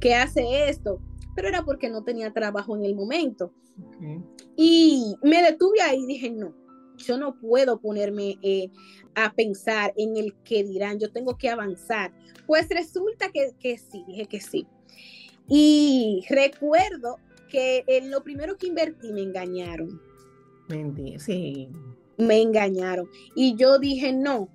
[0.00, 1.00] que hace esto.
[1.34, 3.52] Pero era porque no tenía trabajo en el momento.
[3.82, 4.22] Ok.
[4.56, 6.52] Y me detuve ahí y dije, no,
[6.98, 8.70] yo no puedo ponerme eh,
[9.14, 12.12] a pensar en el que dirán, yo tengo que avanzar.
[12.46, 14.66] Pues resulta que, que sí, dije que sí.
[15.48, 17.16] Y recuerdo
[17.48, 20.00] que en lo primero que invertí me engañaron,
[21.18, 21.68] Sí.
[22.16, 23.08] me engañaron.
[23.34, 24.48] Y yo dije, no,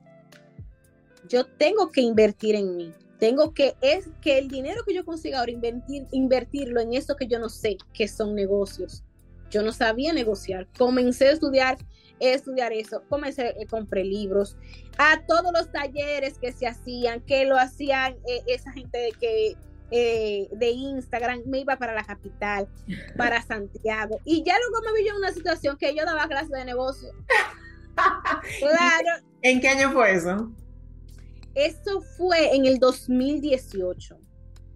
[1.27, 2.93] yo tengo que invertir en mí.
[3.19, 7.27] Tengo que, es que el dinero que yo consiga ahora, invertir, invertirlo en eso que
[7.27, 9.03] yo no sé, que son negocios.
[9.49, 10.67] Yo no sabía negociar.
[10.77, 11.77] Comencé a estudiar,
[12.19, 13.03] a estudiar eso.
[13.07, 14.57] Comencé, eh, compré libros.
[14.97, 19.55] A todos los talleres que se hacían, que lo hacían eh, esa gente que
[19.95, 22.67] eh, de Instagram, me iba para la capital,
[23.15, 24.19] para Santiago.
[24.25, 27.09] Y ya luego me vi yo en una situación que yo daba clases de negocio.
[28.59, 30.51] Claro, ¿En qué año fue eso?
[31.53, 34.17] eso fue en el 2018.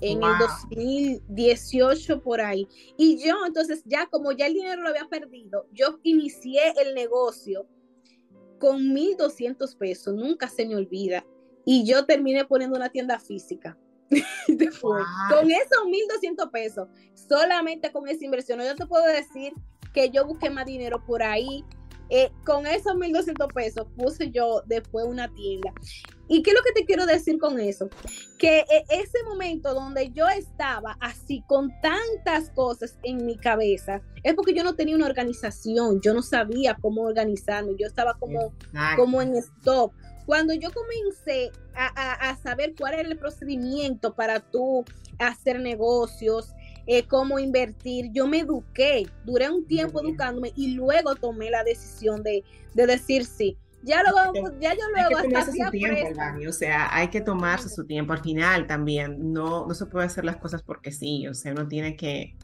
[0.02, 0.30] En Wow.
[0.30, 2.68] el 2018 por ahí.
[2.96, 7.66] Y yo entonces ya como ya el dinero lo había perdido, yo inicié el negocio
[8.60, 11.26] con 1.200 pesos, nunca se me olvida.
[11.66, 13.76] Y yo terminé poniendo una tienda física.
[14.48, 15.40] Después, Wow.
[15.40, 15.86] Con esos
[16.22, 18.60] 1.200 pesos, solamente con esa inversión.
[18.60, 19.54] Yo te puedo decir
[19.94, 21.66] que yo busqué más dinero por ahí
[22.10, 25.74] eh, con esos 1.200 pesos puse yo después una tienda.
[26.30, 27.90] ¿Y qué es lo que te quiero decir con eso?
[28.38, 34.36] Que eh, ese momento donde yo estaba así con tantas cosas en mi cabeza, es
[34.36, 38.54] porque yo no tenía una organización, yo no sabía cómo organizarme, yo estaba como,
[38.96, 39.94] como en stop.
[40.28, 44.84] Cuando yo comencé a, a, a, saber cuál era el procedimiento para tú
[45.20, 46.54] hacer negocios,
[46.86, 52.24] eh, cómo invertir, yo me eduqué, duré un tiempo educándome y luego tomé la decisión
[52.24, 53.58] de, de decir sí.
[53.84, 57.22] Ya luego, ya yo luego hay que tomarse su tiempo, Dani, o sea, hay que
[57.22, 59.32] tomarse su tiempo al final también.
[59.32, 62.36] No, no se puede hacer las cosas porque sí, o sea, uno tiene que,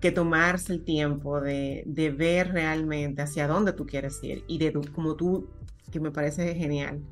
[0.00, 4.72] que tomarse el tiempo de, de, ver realmente hacia dónde tú quieres ir y de
[4.94, 5.50] como tú,
[5.92, 7.02] que me parece genial,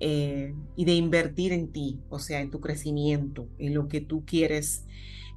[0.00, 4.24] eh, y de invertir en ti, o sea, en tu crecimiento, en lo que tú
[4.24, 4.86] quieres,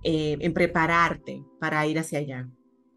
[0.04, 2.50] eh, en prepararte para ir hacia allá.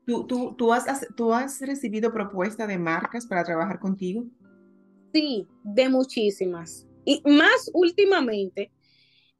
[0.06, 4.24] ¿Tú, tú, tú, has, ¿Tú has recibido propuestas de marcas para trabajar contigo?
[5.12, 6.86] Sí, de muchísimas.
[7.04, 8.70] Y más últimamente,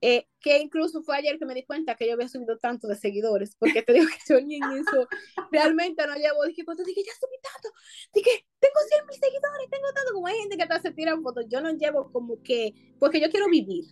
[0.06, 2.94] eh, que incluso fue ayer que me di cuenta que yo había subido tanto de
[2.94, 5.08] seguidores, porque te digo que yo ni en eso
[5.50, 7.70] realmente no llevo, dije, cuando dije, ya subí tanto,
[8.12, 11.46] dije, tengo 100 mil seguidores, tengo tanto, como hay gente que hasta se tira fotos,
[11.48, 13.86] yo no llevo como que, porque yo quiero vivir,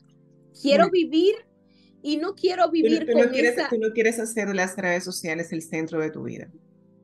[0.61, 1.35] quiero vivir
[2.03, 3.70] y no quiero vivir tú, tú con no quieres, esa...
[3.70, 6.53] Tú no quieres hacer las redes sociales el centro de tu vida.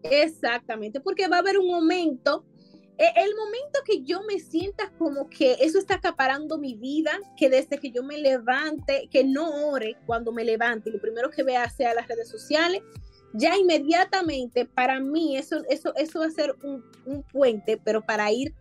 [0.02, 2.44] Exactamente, porque va a haber un momento
[2.98, 7.78] el momento que yo me sienta como que eso está acaparando mi vida, que desde
[7.78, 11.94] que yo me levante, que no ore cuando me levante, lo primero que vea sea
[11.94, 12.82] las redes sociales,
[13.32, 18.32] ya inmediatamente para mí eso, eso, eso va a ser un, un puente, pero para
[18.32, 18.52] ir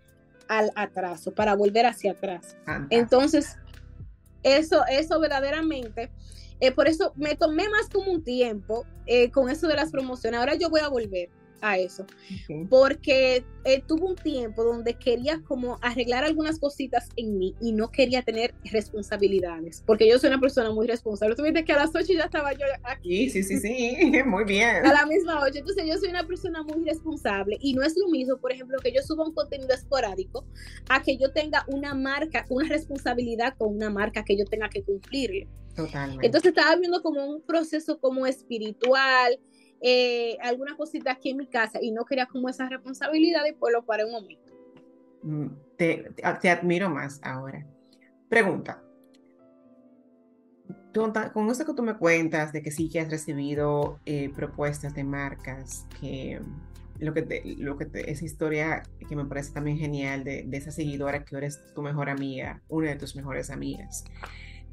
[0.48, 2.56] al atraso, para volver hacia atrás.
[2.90, 3.58] Entonces,
[4.44, 6.12] eso, eso verdaderamente,
[6.60, 10.40] eh, por eso me tomé más como un tiempo eh, con eso de las promociones.
[10.40, 11.30] Ahora yo voy a volver
[11.62, 12.06] a eso,
[12.44, 12.66] okay.
[12.66, 17.92] porque eh, tuvo un tiempo donde quería como arreglar algunas cositas en mí y no
[17.92, 21.36] quería tener responsabilidades, porque yo soy una persona muy responsable.
[21.36, 23.30] Tú viste que a las 8 ya estaba yo aquí.
[23.30, 24.86] Sí, sí, sí, sí, muy bien.
[24.86, 28.08] A la misma 8, entonces yo soy una persona muy responsable y no es lo
[28.10, 30.46] mismo, por ejemplo, que yo suba un contenido esporádico
[30.90, 34.84] a que yo tenga una marca, una responsabilidad con una marca que yo tenga que
[34.84, 35.48] cumplir.
[35.76, 36.26] Totalmente.
[36.26, 39.40] Entonces estaba viendo como un proceso como espiritual,
[39.82, 43.74] eh, algunas cositas aquí en mi casa y no quería como esa responsabilidad y pues
[43.74, 44.54] lo paré un momento.
[45.24, 46.12] Mm, te,
[46.42, 47.66] te admiro más ahora.
[48.30, 48.84] Pregunta.
[51.34, 55.04] Con esto que tú me cuentas de que sí que has recibido eh, propuestas de
[55.04, 56.42] marcas, que
[56.98, 60.58] lo que, te, lo que te, esa historia que me parece también genial de, de
[60.58, 64.06] esa seguidora que ahora es tu mejor amiga, una de tus mejores amigas.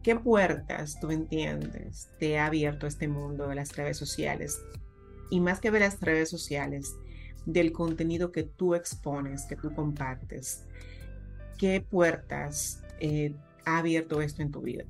[0.02, 4.60] ¿Qué puertas tú entiendes te ha abierto este mundo de las redes sociales
[5.30, 6.96] y más que ver las redes sociales,
[7.46, 10.64] del contenido que tú expones, que tú compartes,
[11.58, 13.34] ¿qué puertas eh,
[13.64, 14.84] ha abierto esto en tu vida?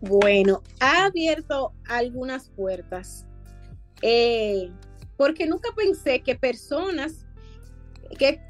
[0.00, 3.24] Bueno, ha abierto algunas puertas,
[4.00, 4.70] eh,
[5.16, 7.24] porque nunca pensé que personas
[8.18, 8.40] que,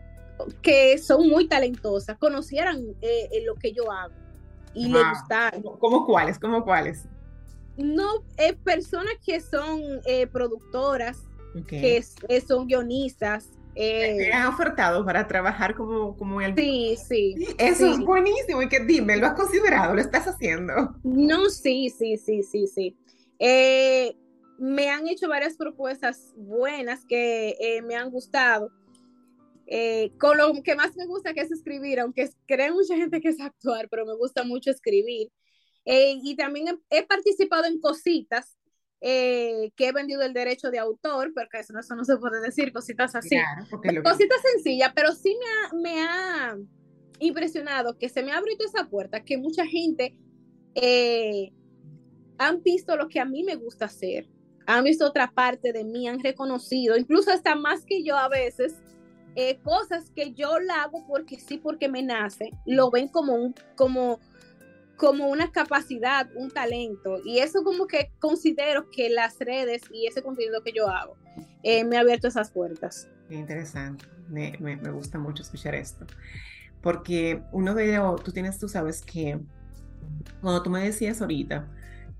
[0.62, 4.14] que son muy talentosas conocieran eh, lo que yo hago
[4.75, 4.95] y wow.
[4.95, 5.59] les gustara.
[5.79, 6.38] ¿Cómo cuáles?
[6.38, 7.07] ¿Cómo cuáles?
[7.77, 11.25] No eh, personas que son eh, productoras,
[11.59, 11.81] okay.
[11.81, 13.51] que eh, son guionistas.
[13.75, 16.55] ¿Te han ofertado para trabajar como, como el...
[16.55, 17.35] Sí, sí.
[17.57, 17.93] Eso sí.
[17.93, 18.61] es buenísimo.
[18.61, 19.95] Y que dime, ¿lo has considerado?
[19.95, 20.95] ¿Lo estás haciendo?
[21.03, 22.97] No, sí, sí, sí, sí, sí.
[24.59, 28.71] me han hecho varias propuestas buenas que me han gustado.
[30.19, 33.41] con lo que más me gusta que es escribir, aunque cree mucha gente que es
[33.41, 35.31] actuar, pero me gusta mucho escribir.
[35.85, 38.57] Eh, y también he, he, participado en cositas
[39.01, 42.73] eh, que he vendido el derecho de autor, porque eso, eso no se puede decir,
[42.73, 43.31] cositas así.
[43.31, 46.57] Claro, cositas sencillas, pero sí me ha, me ha,
[47.18, 50.16] impresionado que se me ha abierto esa puerta, que mucha gente
[50.75, 51.53] eh,
[52.38, 54.29] han visto lo que a mí me gusta hacer,
[54.66, 58.75] han visto otra parte de mí, han reconocido, incluso hasta más que yo a veces,
[59.35, 63.55] eh, cosas que yo la hago porque sí, porque me nace, lo ven como un,
[63.77, 64.21] como
[65.03, 67.19] como una capacidad, un talento.
[67.25, 71.17] Y eso como que considero que las redes y ese contenido que yo hago
[71.65, 73.09] eh, me ha abierto esas puertas.
[73.29, 74.05] Qué interesante.
[74.29, 76.07] Me, me, me, gusta mucho escuchar esto.
[76.81, 79.41] Porque uno de ellos, tú tienes, tú sabes que
[80.41, 81.69] cuando tú me decías ahorita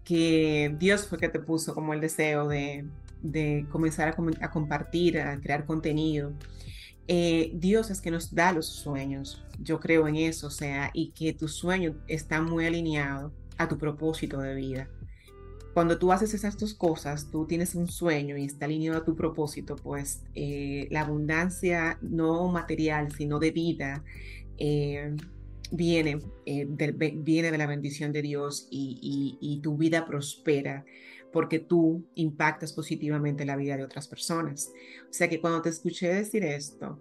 [0.03, 2.85] que Dios fue que te puso como el deseo de,
[3.23, 6.33] de comenzar a, a compartir, a crear contenido.
[7.09, 9.45] Eh, Dios es que nos da los sueños.
[9.61, 13.79] Yo creo en eso, o sea, y que tu sueño está muy alineado a tu
[13.79, 14.89] propósito de vida.
[15.75, 19.17] cuando tú haces esas dos cosas, tú tienes un sueño y está alineado a tu
[19.17, 24.05] propósito, pues eh, la abundancia no material, sino de vida,
[24.59, 25.17] eh,
[25.71, 30.85] viene, eh, de, viene de la bendición de Dios y, y, tu vida prospera
[31.33, 34.73] porque tú impactas positivamente la vida de otras personas.
[35.09, 36.99] O sea que cuando te escuché decir esto,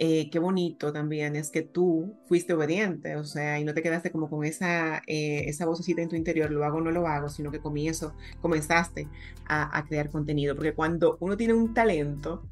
[0.00, 4.12] eh, qué bonito también es que tú fuiste obediente, o sea, y no te quedaste
[4.12, 7.28] como con esa, eh, esa vocecita en tu interior, lo hago o no lo hago,
[7.28, 9.08] sino que comienzo, comenzaste
[9.46, 12.44] a, a, crear contenido, porque cuando uno tiene un talento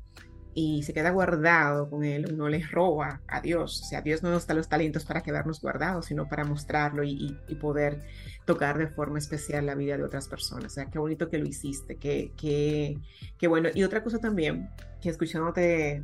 [0.58, 4.30] y se queda guardado con él, uno le roba a Dios, o sea, Dios no
[4.30, 8.00] nos da los talentos para quedarnos guardados, sino para mostrarlo y, y, poder
[8.46, 11.46] tocar de forma especial la vida de otras personas, o sea, qué bonito que lo
[11.46, 12.98] hiciste, qué, qué,
[13.36, 13.68] qué bueno.
[13.74, 14.70] Y otra cosa también,
[15.02, 16.02] que escuchándote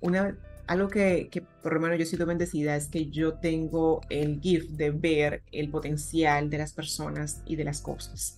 [0.00, 4.40] una algo que, que, por lo menos yo sido bendecida es que yo tengo el
[4.40, 8.36] gift de ver el potencial de las personas y de las cosas.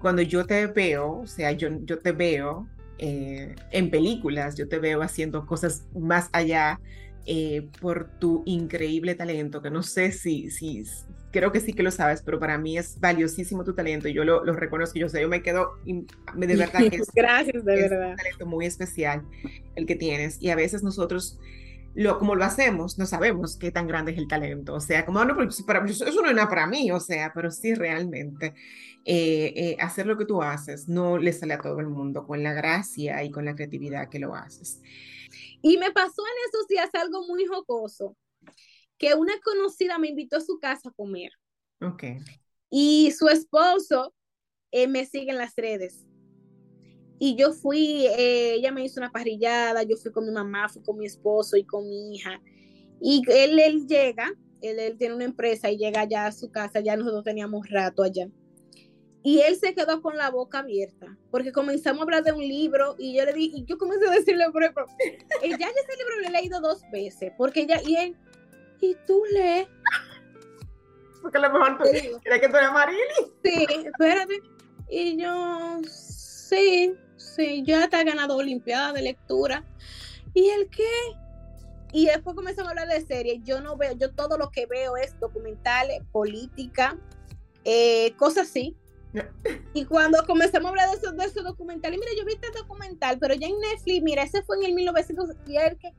[0.00, 2.68] Cuando yo te veo, o sea, yo, yo te veo
[3.06, 6.80] eh, en películas, yo te veo haciendo cosas más allá
[7.26, 10.82] eh, por tu increíble talento, que no sé si, si,
[11.30, 14.24] creo que sí que lo sabes, pero para mí es valiosísimo tu talento y yo
[14.24, 17.90] lo, lo reconozco, yo sé, yo me quedo, de verdad que es, Gracias, de es
[17.90, 18.12] verdad.
[18.12, 19.22] un talento muy especial
[19.76, 21.38] el que tienes y a veces nosotros...
[21.96, 24.74] Lo, como lo hacemos, no sabemos qué tan grande es el talento.
[24.74, 27.52] O sea, como, no, pues para, eso no es nada para mí, o sea, pero
[27.52, 28.52] sí realmente
[29.06, 32.42] eh, eh, hacer lo que tú haces no le sale a todo el mundo con
[32.42, 34.80] la gracia y con la creatividad que lo haces.
[35.60, 38.16] Y me pasó en esos días algo muy jocoso,
[38.98, 41.30] que una conocida me invitó a su casa a comer.
[41.80, 42.04] Ok.
[42.70, 44.14] Y su esposo
[44.70, 46.04] eh, me sigue en las redes.
[47.18, 50.82] Y yo fui, eh, ella me hizo una parrillada, yo fui con mi mamá, fui
[50.82, 52.40] con mi esposo y con mi hija.
[53.00, 56.80] Y él, él llega, él, él tiene una empresa y llega allá a su casa,
[56.80, 58.28] ya nosotros teníamos rato allá.
[59.26, 62.94] Y él se quedó con la boca abierta, porque comenzamos a hablar de un libro
[62.98, 66.20] y yo le di, y yo comencé a decirle, por ejemplo, eh, ya ese libro
[66.20, 68.16] lo he leído dos veces, porque ya, y él,
[68.82, 69.66] y tú lees.
[71.22, 71.84] Porque a lo mejor tú
[72.22, 72.98] crees que tú eres Marily.
[73.42, 74.42] Sí, espérate.
[74.90, 79.64] Y yo, sí, sí, yo hasta he ganado Olimpiada de lectura.
[80.34, 80.84] ¿Y el qué?
[81.92, 83.40] Y después comenzamos a hablar de series.
[83.42, 86.98] Yo no veo, yo todo lo que veo es documentales, política,
[87.64, 88.76] eh, cosas así.
[89.74, 93.18] Y cuando comenzamos a hablar de esos, de esos documentales, mira, yo vi este documental,
[93.18, 95.92] pero ya en Netflix, mira, ese fue en el 1900, y él que,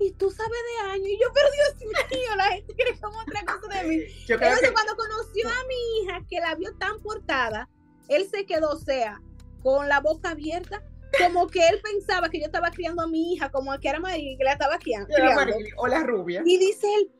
[0.00, 3.40] y tú sabes de año, y yo, pero Dios mío, la gente cree como otra
[3.44, 3.96] cosa de mí.
[4.26, 7.68] Yo creo Entonces, que- cuando conoció a mi hija, que la vio tan portada,
[8.08, 9.20] él se quedó, o sea,
[9.62, 10.82] con la boca abierta,
[11.18, 14.36] como que él pensaba que yo estaba criando a mi hija, como que era María,
[14.36, 15.16] que la estaba criando.
[15.16, 15.36] Era
[15.76, 16.42] o la rubia.
[16.44, 17.10] Y dice él,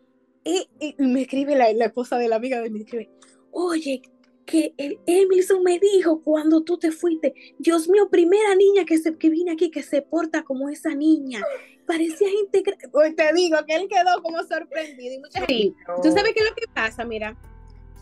[0.44, 3.10] eh, eh, me escribe la, la esposa de la amiga de mí, escribe,
[3.52, 4.02] oye,
[4.46, 9.16] que el Emilson me dijo cuando tú te fuiste, Dios mío, primera niña que, se,
[9.16, 11.42] que viene aquí que se porta como esa niña.
[11.86, 12.62] Parecía gente...
[12.62, 15.74] gra- Pues te digo que él quedó como sorprendido y mucha gente...
[16.02, 17.36] Tú sabes qué es lo que pasa, mira,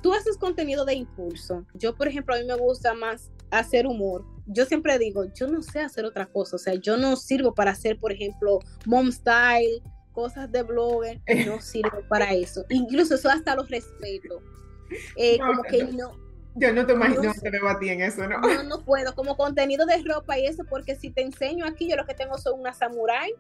[0.03, 1.65] tú haces contenido de impulso.
[1.75, 4.25] Yo, por ejemplo, a mí me gusta más hacer humor.
[4.47, 7.71] Yo siempre digo, yo no sé hacer otra cosa, o sea, yo no sirvo para
[7.71, 9.81] hacer, por ejemplo, mom style,
[10.13, 12.65] cosas de blogger, no sirvo para eso.
[12.69, 14.41] Incluso eso hasta los respeto.
[15.17, 16.22] Eh, No, como que no.
[16.55, 17.41] Yo no te imagino, No no sé.
[17.41, 18.41] te veo a ti en eso, ¿no?
[18.41, 21.97] no, no puedo, como contenido de ropa y eso, porque si te enseño aquí, yo
[21.97, 23.33] lo que tengo son una samurai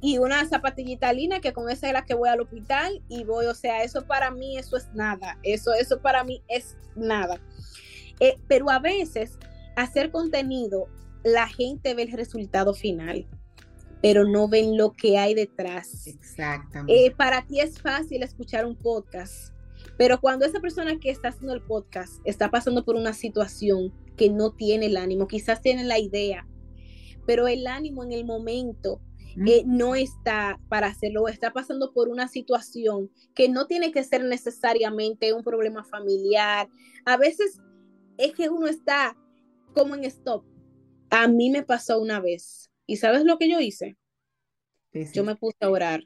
[0.00, 3.46] y una zapatillita lina, que con esa es la que voy al hospital y voy,
[3.46, 7.40] o sea, eso para mí, eso es nada, eso, eso para mí es nada.
[8.20, 9.38] Eh, pero a veces,
[9.76, 10.88] hacer contenido,
[11.24, 13.26] la gente ve el resultado final,
[14.00, 16.06] pero no ven lo que hay detrás.
[16.06, 17.06] Exactamente.
[17.06, 19.52] Eh, para ti es fácil escuchar un podcast,
[19.98, 24.30] pero cuando esa persona que está haciendo el podcast está pasando por una situación que
[24.30, 26.48] no tiene el ánimo, quizás tiene la idea,
[27.26, 29.02] pero el ánimo en el momento
[29.46, 34.24] eh, no está para hacerlo, está pasando por una situación que no tiene que ser
[34.24, 36.68] necesariamente un problema familiar.
[37.04, 37.60] A veces
[38.18, 39.16] es que uno está
[39.74, 40.44] como en stop.
[41.10, 42.70] A mí me pasó una vez.
[42.86, 43.96] ¿Y sabes lo que yo hice?
[44.92, 45.12] Sí, sí.
[45.14, 46.04] Yo me puse a orar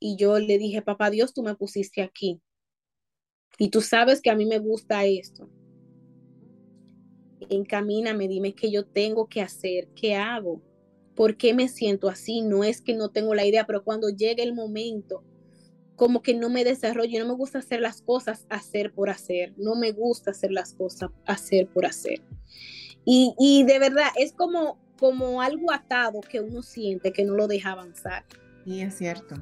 [0.00, 2.40] y yo le dije, papá Dios, tú me pusiste aquí.
[3.56, 5.48] Y tú sabes que a mí me gusta esto.
[7.48, 10.60] Encamíname, dime qué yo tengo que hacer, qué hago,
[11.14, 12.42] por qué me siento así.
[12.42, 15.24] No es que no tengo la idea, pero cuando llegue el momento,
[15.96, 19.74] como que no me desarrollo, no me gusta hacer las cosas hacer por hacer, no
[19.74, 22.22] me gusta hacer las cosas hacer por hacer.
[23.04, 27.48] Y, y de verdad es como, como algo atado que uno siente que no lo
[27.48, 28.24] deja avanzar.
[28.64, 29.34] Sí, es cierto.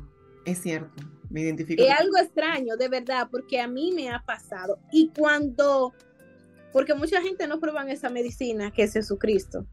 [0.47, 1.03] Es cierto.
[1.29, 1.83] Me identifico.
[1.83, 4.79] Es algo extraño, de verdad, porque a mí me ha pasado.
[4.93, 5.93] Y cuando,
[6.73, 9.67] porque mucha gente no prueba esa medicina que es Jesucristo.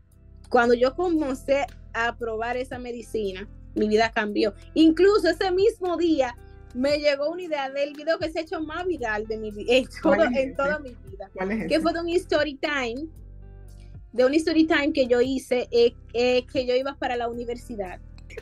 [0.49, 4.53] Cuando yo comencé a probar esa medicina, mi vida cambió.
[4.73, 6.35] Incluso ese mismo día
[6.73, 9.87] me llegó una idea del video que se ha hecho más viral de mi en,
[10.01, 11.29] todo, en toda mi vida.
[11.67, 13.07] que fue de un story time,
[14.11, 17.99] de un story time que yo hice, eh, eh, que yo iba para la universidad.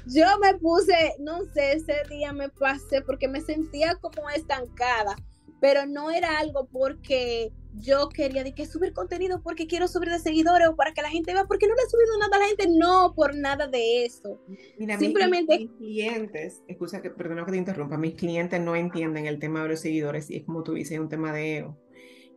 [0.08, 5.16] Yo me puse, no sé, ese día me pasé porque me sentía como estancada,
[5.60, 10.20] pero no era algo porque yo quería de que subir contenido porque quiero subir de
[10.20, 12.48] seguidores o para que la gente vea porque no le he subido nada a la
[12.48, 14.42] gente, no por nada de eso.
[14.78, 19.40] Mira, Simplemente mis, clientes, excusa que perdona que te interrumpa, mis clientes no entienden el
[19.40, 21.78] tema de los seguidores y es como tú dices, un tema de ego.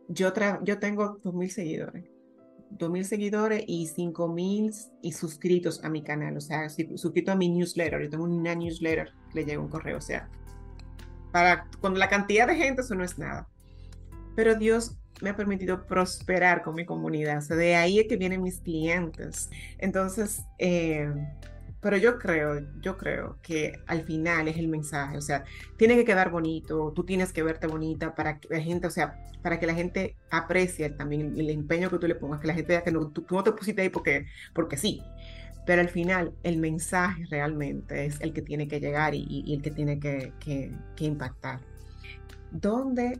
[0.07, 0.31] Yo
[0.63, 2.14] yo tengo 2000 seguidores.
[2.71, 8.01] 2000 seguidores y 5000 y suscritos a mi canal, o sea, suscrito a mi newsletter.
[8.01, 10.29] Yo tengo una newsletter le llega un correo, o sea,
[11.31, 13.47] para con la cantidad de gente eso no es nada.
[14.35, 17.37] Pero Dios me ha permitido prosperar con mi comunidad.
[17.37, 19.49] O sea, de ahí es que vienen mis clientes.
[19.77, 21.09] Entonces, eh,
[21.85, 25.19] pero yo creo, yo creo que al final es el mensaje.
[25.19, 25.43] O sea,
[25.77, 29.19] tiene que quedar bonito, tú tienes que verte bonita para que la gente, o sea,
[29.43, 32.69] para que la gente aprecie también el, empeño que tú le pongas, que la gente
[32.69, 34.25] vea que no, tú, no te pusiste ahí porque,
[34.55, 35.03] porque sí.
[35.67, 39.69] Pero al final, el mensaje realmente es el que tiene que llegar y, el que
[39.69, 41.59] tiene que, que impactar.
[42.49, 43.19] ¿Dónde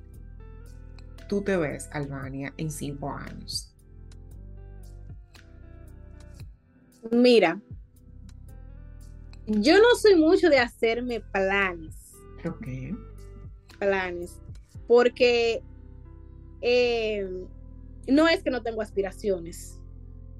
[1.29, 3.75] tú te ves, Albania, en cinco años?
[7.11, 7.61] Mira,
[9.47, 12.13] yo no soy mucho de hacerme planes.
[12.45, 12.67] Ok.
[13.79, 14.39] Planes.
[14.87, 15.63] Porque
[16.61, 17.27] eh,
[18.07, 19.79] no es que no tengo aspiraciones.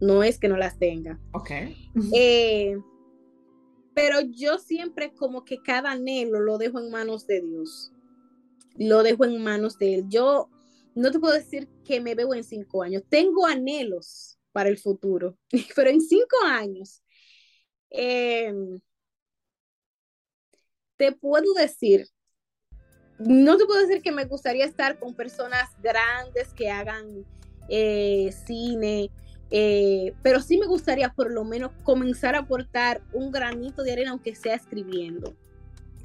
[0.01, 1.19] No es que no las tenga.
[1.33, 1.51] Ok.
[2.13, 2.75] Eh,
[3.93, 7.93] pero yo siempre como que cada anhelo lo dejo en manos de Dios.
[8.77, 10.05] Lo dejo en manos de Él.
[10.09, 10.49] Yo
[10.95, 13.03] no te puedo decir que me veo en cinco años.
[13.07, 15.37] Tengo anhelos para el futuro,
[15.75, 17.03] pero en cinco años
[17.89, 18.79] em,
[20.97, 22.07] te puedo decir,
[23.19, 27.25] no te puedo decir que me gustaría estar con personas grandes que hagan
[27.69, 29.09] eh, cine,
[29.51, 34.11] eh, pero sí me gustaría por lo menos comenzar a aportar un granito de arena,
[34.11, 35.35] aunque sea escribiendo,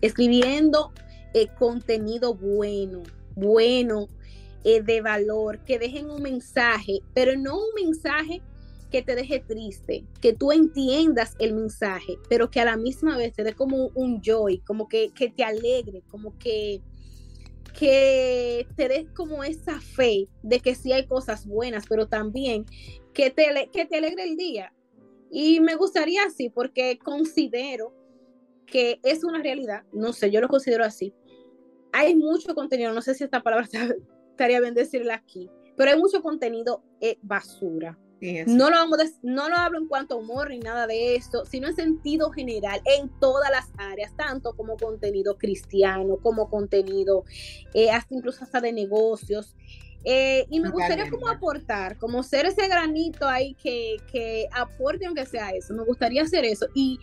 [0.01, 0.93] escribiendo
[1.34, 3.03] eh, contenido bueno,
[3.34, 4.09] bueno,
[4.64, 8.43] eh, de valor, que dejen un mensaje, pero no un mensaje
[8.91, 13.32] que te deje triste, que tú entiendas el mensaje, pero que a la misma vez
[13.32, 16.80] te dé como un joy, como que, que te alegre, como que,
[17.78, 22.66] que te des como esa fe de que sí hay cosas buenas, pero también
[23.14, 24.72] que te, que te alegre el día.
[25.30, 27.95] Y me gustaría así, porque considero
[28.66, 31.14] que es una realidad, no sé, yo lo considero así.
[31.93, 33.68] Hay mucho contenido, no sé si esta palabra
[34.30, 37.99] estaría bien decirla aquí, pero hay mucho contenido eh, basura.
[38.47, 41.68] No, lo vamos no lo hablo en cuanto a humor ni nada de esto, sino
[41.68, 47.25] en sentido general, en todas las áreas, tanto como contenido cristiano, como contenido,
[47.75, 49.55] eh, hasta incluso hasta de negocios.
[50.05, 55.27] Eh, y me gustaría como aportar, como ser ese granito ahí que, que aporte aunque
[55.27, 56.66] sea eso, me gustaría hacer eso.
[56.75, 56.99] Y,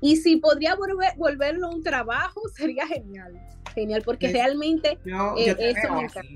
[0.00, 3.40] y si podría volver, volverlo un trabajo, sería genial
[3.72, 5.74] genial, porque realmente yo, eh, te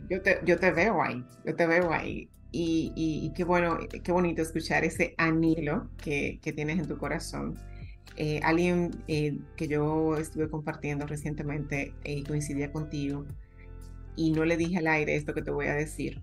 [0.08, 2.28] yo, te, yo, te, veo ahí, yo te veo ahí.
[2.58, 7.54] Y, y, qué bueno, qué bonito escuchar ese anhelo que, que tienes en tu corazón.
[8.16, 13.26] Eh, alguien eh, que yo estuve compartiendo recientemente y coincidía contigo
[14.16, 16.22] y no le dije al aire esto que te voy a decir,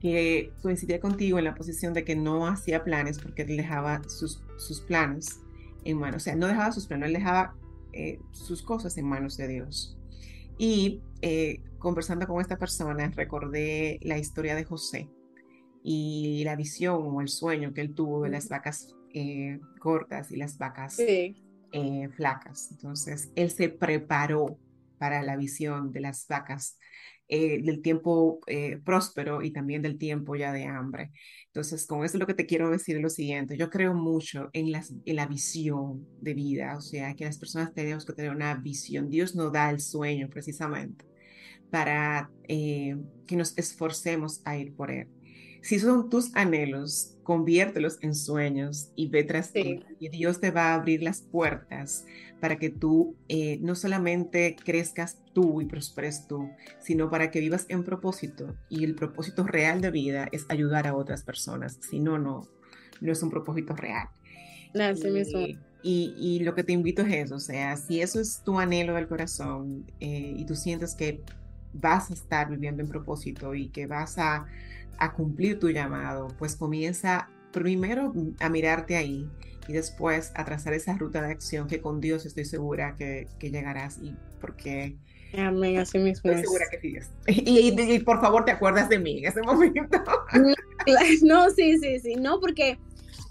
[0.00, 4.42] que coincidía contigo en la posición de que no hacía planes porque él dejaba sus,
[4.58, 5.38] sus planes
[5.84, 7.54] en manos, o sea, no dejaba sus planes, él dejaba
[7.92, 9.96] eh, sus cosas en manos de Dios.
[10.58, 15.08] Y eh, conversando con esta persona, recordé la historia de José
[15.84, 20.36] y la visión o el sueño que él tuvo de las vacas eh, cortas y
[20.36, 21.00] las vacas
[22.16, 22.72] flacas.
[22.72, 24.58] Entonces, él se preparó
[24.98, 26.76] para la visión de las vacas
[27.28, 31.12] eh, del tiempo eh, próspero y también del tiempo ya de hambre.
[31.46, 34.72] Entonces, con eso lo que te quiero decir es lo siguiente, yo creo mucho en,
[34.72, 38.56] las, en la visión de vida, o sea, que las personas tenemos que tener una
[38.56, 39.08] visión.
[39.08, 41.15] Dios nos da el sueño precisamente
[41.76, 42.96] para eh,
[43.26, 45.08] que nos esforcemos a ir por él.
[45.60, 49.84] Si son tus anhelos, conviértelos en sueños y ve tras ti.
[50.00, 52.06] Y Dios te va a abrir las puertas
[52.40, 56.48] para que tú eh, no solamente crezcas tú y prosperes tú,
[56.80, 58.56] sino para que vivas en propósito.
[58.70, 61.78] Y el propósito real de vida es ayudar a otras personas.
[61.82, 62.48] Si no, no,
[63.02, 64.08] no es un propósito real.
[65.82, 68.94] y, y, lo que te invito es eso, o sea, si eso es tu anhelo
[68.94, 71.22] del corazón eh, y tú sientes que
[71.80, 74.46] vas a estar viviendo en propósito y que vas a,
[74.98, 79.30] a cumplir tu llamado, pues comienza primero a mirarte ahí
[79.68, 83.50] y después a trazar esa ruta de acción que con Dios estoy segura que, que
[83.50, 84.96] llegarás y porque
[85.36, 86.46] Amén, así mismo estoy es.
[86.46, 87.10] segura que sigues.
[87.26, 90.02] Y, y- y por favor te acuerdas de mí en ese momento.
[91.22, 92.78] No, sí, sí, sí, no, porque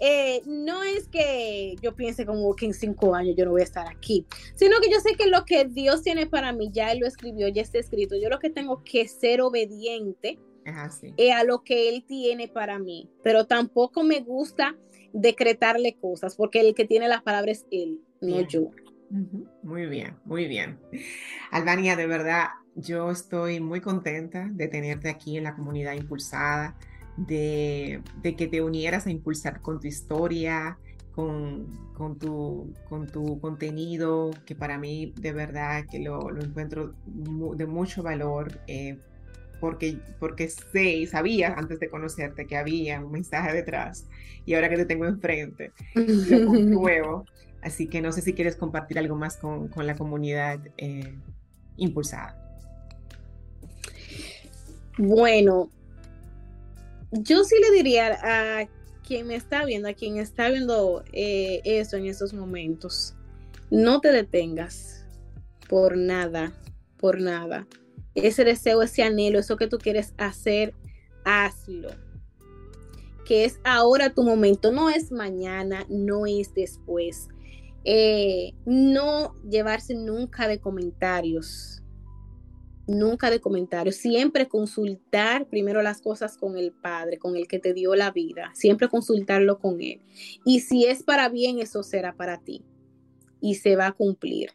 [0.00, 3.64] eh, no es que yo piense como que en cinco años yo no voy a
[3.64, 7.00] estar aquí, sino que yo sé que lo que Dios tiene para mí ya Él
[7.00, 8.16] lo escribió, ya está escrito.
[8.16, 11.14] Yo lo que tengo que ser obediente así.
[11.16, 14.76] eh, a lo que Él tiene para mí, pero tampoco me gusta
[15.12, 18.48] decretarle cosas, porque el que tiene las palabras es Él, no Bien.
[18.48, 18.70] yo.
[19.62, 20.78] Muy bien, muy bien.
[21.52, 26.76] Albania, de verdad, yo estoy muy contenta de tenerte aquí en la comunidad impulsada,
[27.16, 30.78] de, de que te unieras a impulsar con tu historia,
[31.16, 36.94] con, con tu, con tu contenido, que para mí de verdad que lo, lo encuentro
[37.06, 38.98] de mucho valor, eh,
[39.58, 44.06] porque, porque sé y sabía antes de conocerte que había un mensaje detrás,
[44.44, 47.24] y ahora que te tengo enfrente, lo compruebo.
[47.62, 51.14] Así que no sé si quieres compartir algo más con, con la comunidad eh,
[51.76, 52.40] impulsada.
[54.98, 55.70] Bueno,
[57.22, 58.68] yo sí le diría a
[59.06, 63.14] quien me está viendo, a quien está viendo eh, eso en estos momentos,
[63.70, 65.04] no te detengas
[65.68, 66.52] por nada,
[66.96, 67.66] por nada.
[68.14, 70.74] Ese deseo, ese anhelo, eso que tú quieres hacer,
[71.24, 71.90] hazlo.
[73.24, 77.28] Que es ahora tu momento, no es mañana, no es después.
[77.84, 81.82] Eh, no llevarse nunca de comentarios
[82.86, 87.74] nunca de comentarios, siempre consultar primero las cosas con el Padre, con el que te
[87.74, 90.02] dio la vida, siempre consultarlo con Él.
[90.44, 92.64] Y si es para bien, eso será para ti
[93.40, 94.50] y se va a cumplir.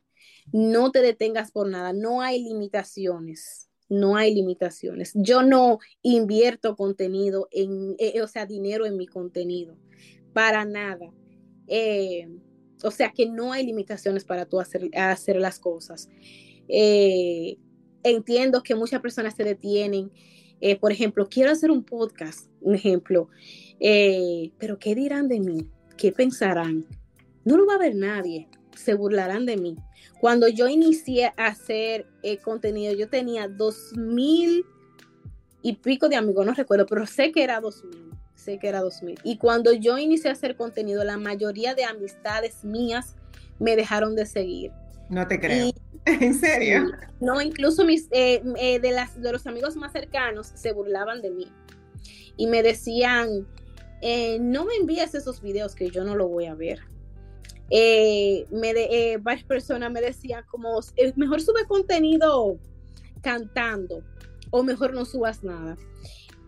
[0.51, 5.11] No te detengas por nada, no hay limitaciones, no hay limitaciones.
[5.15, 9.77] Yo no invierto contenido, en, eh, o sea, dinero en mi contenido,
[10.33, 11.11] para nada.
[11.67, 12.27] Eh,
[12.83, 14.89] o sea que no hay limitaciones para tú hacer,
[15.35, 16.09] las cosas.
[16.67, 17.57] Eh,
[18.03, 20.11] entiendo que muchas personas se detienen.
[20.59, 23.29] Eh, por ejemplo, quiero hacer un podcast, un ejemplo,
[23.79, 25.67] eh, pero ¿qué dirán de mí?
[25.97, 26.85] ¿Qué pensarán?
[27.43, 29.75] No lo va a ver nadie, se burlarán de mí.
[30.19, 34.65] Cuando yo inicié a hacer eh, contenido, yo tenía dos mil
[35.63, 38.81] y pico de amigos, no recuerdo, pero sé que era dos mil, sé que era
[38.81, 39.17] dos mil.
[39.23, 43.15] Y cuando yo inicié a hacer contenido, la mayoría de amistades mías
[43.57, 44.71] me dejaron de seguir.
[45.09, 45.67] No te creo.
[45.67, 45.73] Y
[46.05, 46.91] ¿En serio?
[47.19, 51.31] no, incluso mis, eh, eh, de, las, de los amigos más cercanos se burlaban de
[51.31, 51.47] mí
[52.37, 53.47] y me decían,
[54.01, 56.79] eh, no me envíes esos videos que yo no lo voy a ver.
[57.69, 62.57] Me de, varias personas me decían como, "Eh, mejor sube contenido
[63.21, 64.03] cantando
[64.49, 65.77] o mejor no subas nada.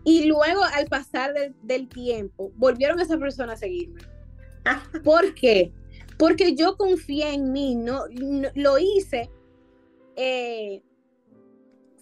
[0.04, 4.02] Y luego al pasar del, del tiempo, volvieron esas personas a seguirme.
[5.04, 5.72] ¿Por qué?
[6.18, 9.30] Porque yo confié en mí, no, no- lo hice
[10.16, 10.82] eh,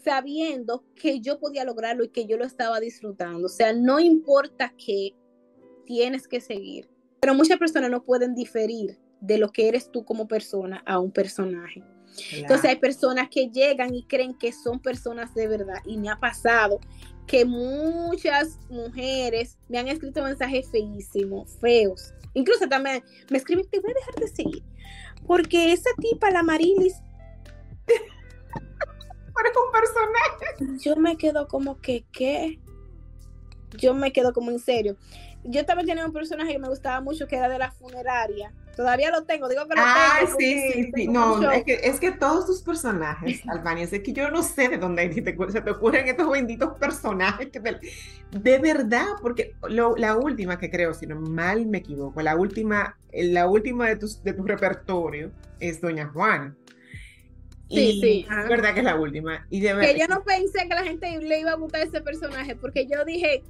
[0.02, 3.46] sabiendo que yo podía lograrlo y que yo lo estaba disfrutando.
[3.46, 5.14] O sea, no importa qué,
[5.86, 6.88] tienes que seguir.
[7.20, 11.12] Pero muchas personas no pueden diferir de lo que eres tú como persona a un
[11.12, 11.84] personaje.
[12.32, 15.78] Entonces hay personas que llegan y creen que son personas de verdad.
[15.86, 16.80] Y me ha pasado
[17.26, 22.12] que muchas mujeres me han escrito mensajes feísimos, feos.
[22.34, 24.62] Incluso también me escriben, te voy a dejar de seguir.
[25.26, 26.94] Porque esa tipa, la Marilis,
[29.40, 30.78] Eres un personaje.
[30.84, 32.58] yo me quedo como que, ¿qué?
[33.78, 34.96] Yo me quedo como en serio.
[35.44, 38.52] Yo también tenía un personaje que me gustaba mucho que era de la funeraria.
[38.76, 40.36] Todavía lo tengo, digo que lo Ah, tengo.
[40.38, 41.08] sí, sí, sí.
[41.08, 44.78] No, es que, es que todos tus personajes, Albania, es que yo no sé de
[44.78, 47.48] dónde se te ocurren estos benditos personajes.
[47.50, 47.80] Que te-
[48.30, 52.96] de verdad, porque lo- la última que creo, si no mal me equivoco, la última,
[53.12, 56.54] la última de, tus, de tu repertorio es Doña Juana.
[57.72, 58.48] Sí, Y- sí, ajá.
[58.48, 59.46] ¿Verdad que es la última?
[59.50, 62.00] Y de que verdad, yo no pensé que la gente le iba a gustar ese
[62.00, 63.42] personaje, porque yo dije.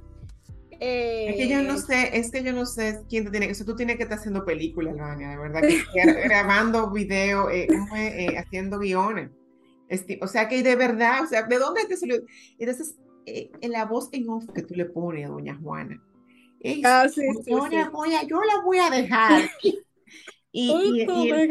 [0.79, 3.55] eh, Es que yo no sé, es que yo no sé quién te tiene, o
[3.55, 7.67] sea, tú tienes que estar haciendo películas, Albania, de verdad, que gra- grabando video, eh.
[7.95, 9.29] Eh, haciendo guiones.
[9.89, 12.15] Este, o sea, que de verdad, o sea, ¿de dónde te salió?
[12.57, 12.95] Entonces,
[13.25, 16.01] eh, en la voz en off que tú le pones a Doña Juana,
[16.85, 18.27] Ah, sí, sí, Doña sí.
[18.29, 19.41] Yo la voy a dejar.
[20.55, 21.49] Y, y- Punto, y el-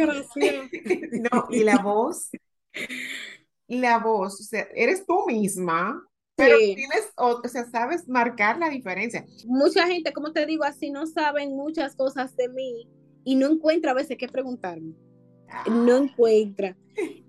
[1.33, 2.31] no, y la voz,
[3.68, 6.03] la voz, o sea, eres tú misma,
[6.37, 6.75] pero Sí.
[6.75, 9.25] tienes, o, o sea, sabes marcar la diferencia.
[9.47, 12.89] Mucha gente, como te digo, así no saben muchas cosas de mí
[13.25, 14.95] y no encuentra a veces qué preguntarme.
[15.70, 16.77] No encuentra.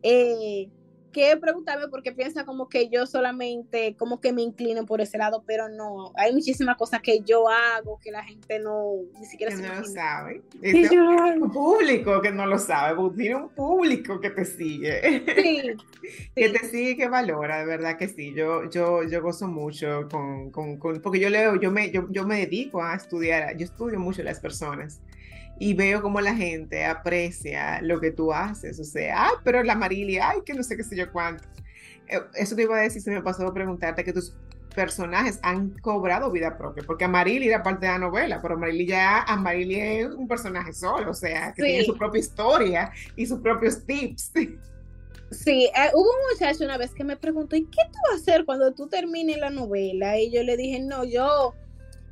[0.02, 0.70] Eh,
[1.14, 5.45] que preguntarme porque piensa como que yo solamente, como que me inclino por ese lado,
[5.47, 9.61] pero no, hay muchísimas cosas que yo hago que la gente no, ni siquiera que
[9.61, 10.41] se no lo sabe.
[10.61, 11.45] Este, yo lo hago.
[11.45, 15.24] un público que no lo sabe, tiene un público que te sigue.
[15.41, 15.61] Sí,
[16.36, 18.34] que te sigue, que valora, de verdad que sí.
[18.36, 22.26] Yo, yo, yo gozo mucho con, con, con- porque yo leo, yo me, yo, yo
[22.26, 24.99] me dedico a estudiar, yo estudio mucho las personas
[25.60, 28.80] y veo cómo la gente aprecia lo que tú haces.
[28.80, 31.43] O sea, ay, pero la Marilia, ay, que no sé qué sé yo cuánto.
[32.08, 34.34] Eh, Eso te iba a decir, se me pasó a preguntarte que tus
[34.76, 39.22] personajes han cobrado vida propia, porque Amarili era parte de la novela, pero Amarili ya,
[39.22, 41.68] Amarili es un personaje solo, o sea, que Sí.
[41.68, 44.32] tiene su propia historia y sus propios tips.
[45.32, 48.22] Sí, eh, hubo un muchacho una vez que me preguntó, ¿y qué tú vas a
[48.22, 50.20] hacer cuando tú termines la novela?
[50.20, 51.56] Y yo le dije, no, yo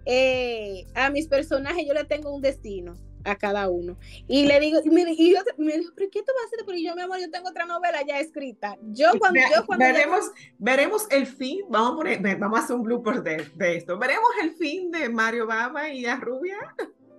[0.06, 2.96] eh, a mis personajes yo le tengo un destino
[3.26, 3.98] a cada uno.
[4.28, 6.60] Y le digo, y me, y yo- me dijo, ¿pero qué tú vas a hacer?
[6.66, 8.78] Pero yo, mi amor, yo tengo otra novela ya escrita.
[8.92, 12.84] Yo cuando, yo cuando veremos, veremos el fin, vamos a, poner, vamos a hacer un
[12.84, 13.98] blooper de, de esto.
[13.98, 16.58] Veremos el fin de Mario Baba y la rubia.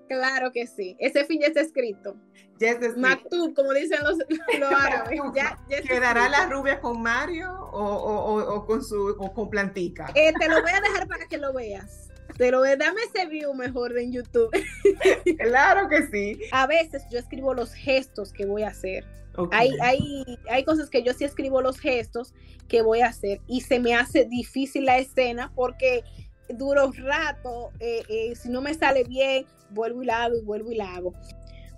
[0.09, 2.17] claro que sí, ese fin ya está escrito.
[2.59, 4.19] Ya es decir, Maktub, como dicen los,
[4.59, 5.19] los árabes.
[5.35, 6.57] Ya, ya está ¿Quedará la escrito.
[6.61, 10.13] rubia con Mario o, o- o- o con su o con plantica?
[10.15, 12.11] Eh, te lo voy a dejar para que lo veas.
[12.29, 14.51] A dame ese view mejor de en YouTube.
[15.39, 16.41] Claro que sí.
[16.51, 19.05] A veces yo escribo los gestos que voy a hacer.
[19.37, 19.53] Ok.
[19.53, 22.35] Hay, hay, hay cosas que yo sí escribo los gestos
[22.69, 26.05] que voy a hacer y se me hace difícil la escena porque
[26.49, 30.43] duro un rato, eh, eh, si no me sale bien, vuelvo y la hago y
[30.43, 31.15] vuelvo y la hago.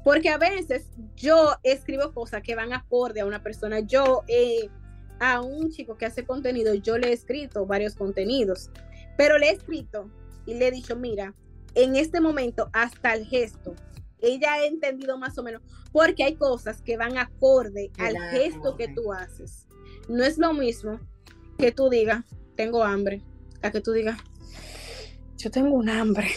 [0.02, 0.86] Porque a veces
[1.16, 3.80] yo escribo cosas que van acorde a una persona.
[3.80, 4.68] Yo eh,
[5.18, 8.70] a un chico que hace contenido, yo le he escrito varios contenidos,
[9.16, 10.10] pero le he escrito
[10.46, 11.34] y le he dicho, mira,
[11.74, 13.74] en este momento hasta el gesto,
[14.20, 18.30] ella ha entendido más o menos, porque hay cosas que van acorde al Claro.
[18.38, 19.66] gesto que tú haces.
[20.08, 20.98] No es lo mismo
[21.58, 22.24] que tú digas,
[22.56, 23.22] tengo hambre,
[23.62, 24.18] a que tú digas,
[25.36, 26.28] yo tengo un hambre.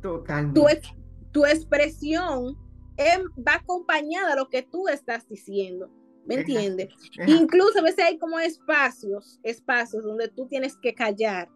[0.00, 0.60] Totalmente.
[0.60, 0.94] Tu, ex-
[1.32, 2.56] tu expresión
[2.96, 5.90] em, va acompañada a lo que tú estás diciendo.
[6.24, 6.88] ¿Me entiendes?
[7.26, 11.48] Incluso a veces hay como espacios, espacios donde tú tienes que callar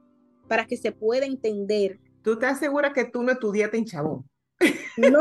[0.48, 1.98] para que se pueda entender.
[2.22, 4.28] ¿Tú te aseguras que tú no estudiaste en Chabón?
[4.96, 5.20] No,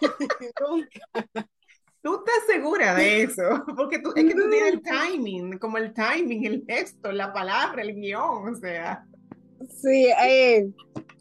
[2.02, 3.64] ¿Tú estás segura de eso?
[3.76, 7.82] Porque tú, es que tú tienes el timing, como el timing, el texto, la palabra,
[7.82, 9.06] el guion, o sea.
[9.80, 10.68] sí, eh,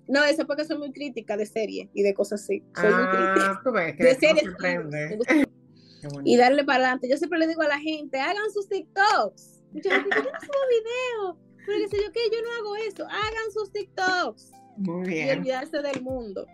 [0.08, 2.64] no, eso es porque soy muy crítica de serie y de cosas así.
[2.76, 3.52] Soy muy crítica.
[3.52, 4.44] Ah, tú ves que De series,
[6.26, 7.08] y darle para adelante.
[7.08, 9.62] Yo siempre le digo a la gente, hagan sus TikToks.
[9.74, 13.06] Yo no subo video, pero qué sé yo qué, yo no hago eso.
[13.06, 16.46] Hagan sus TikToks Muy y bien, olvidarse del mundo.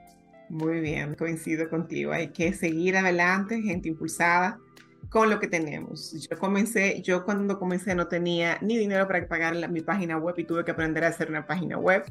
[0.49, 2.12] muy bien, coincido contigo.
[2.14, 4.60] Hay que seguir adelante, gente impulsada
[5.10, 6.14] con lo que tenemos.
[6.30, 10.36] Yo comencé, yo cuando comencé no tenía ni dinero para pagar la- mi página web
[10.38, 12.03] y tuve que aprender a hacer una página web.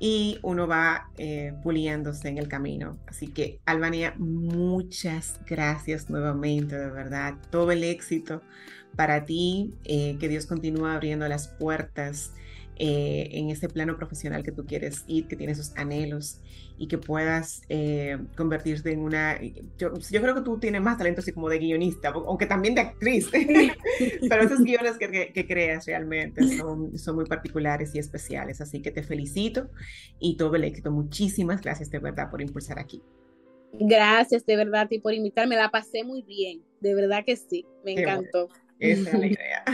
[0.00, 2.98] Y uno va eh, puliéndose en el camino.
[3.08, 7.34] Así que, Albania, muchas gracias nuevamente, de verdad.
[7.50, 8.40] Todo el éxito
[8.96, 9.74] para ti.
[9.84, 12.32] eh, que Dios continúe abriendo las puertas
[12.76, 16.40] eh, en ese plano profesional que tú quieres ir, que tienes esos anhelos
[16.76, 19.40] y que puedas eh, convertirte en una...
[19.78, 22.82] Yo, yo creo que tú tienes más talento así como de guionista, aunque también de
[22.82, 23.30] actriz,
[24.28, 28.80] pero esos guiones que, que- que creas realmente son, son muy particulares y especiales, así
[28.82, 29.70] que te felicito
[30.20, 30.90] y todo el éxito.
[30.92, 33.02] Muchísimas gracias de verdad por impulsar aquí.
[33.72, 35.56] Gracias de verdad y por invitarme.
[35.56, 36.62] La pasé muy bien.
[36.80, 37.66] De verdad que sí.
[37.82, 38.28] Me Qué bueno.
[38.80, 39.64] Esa es la idea.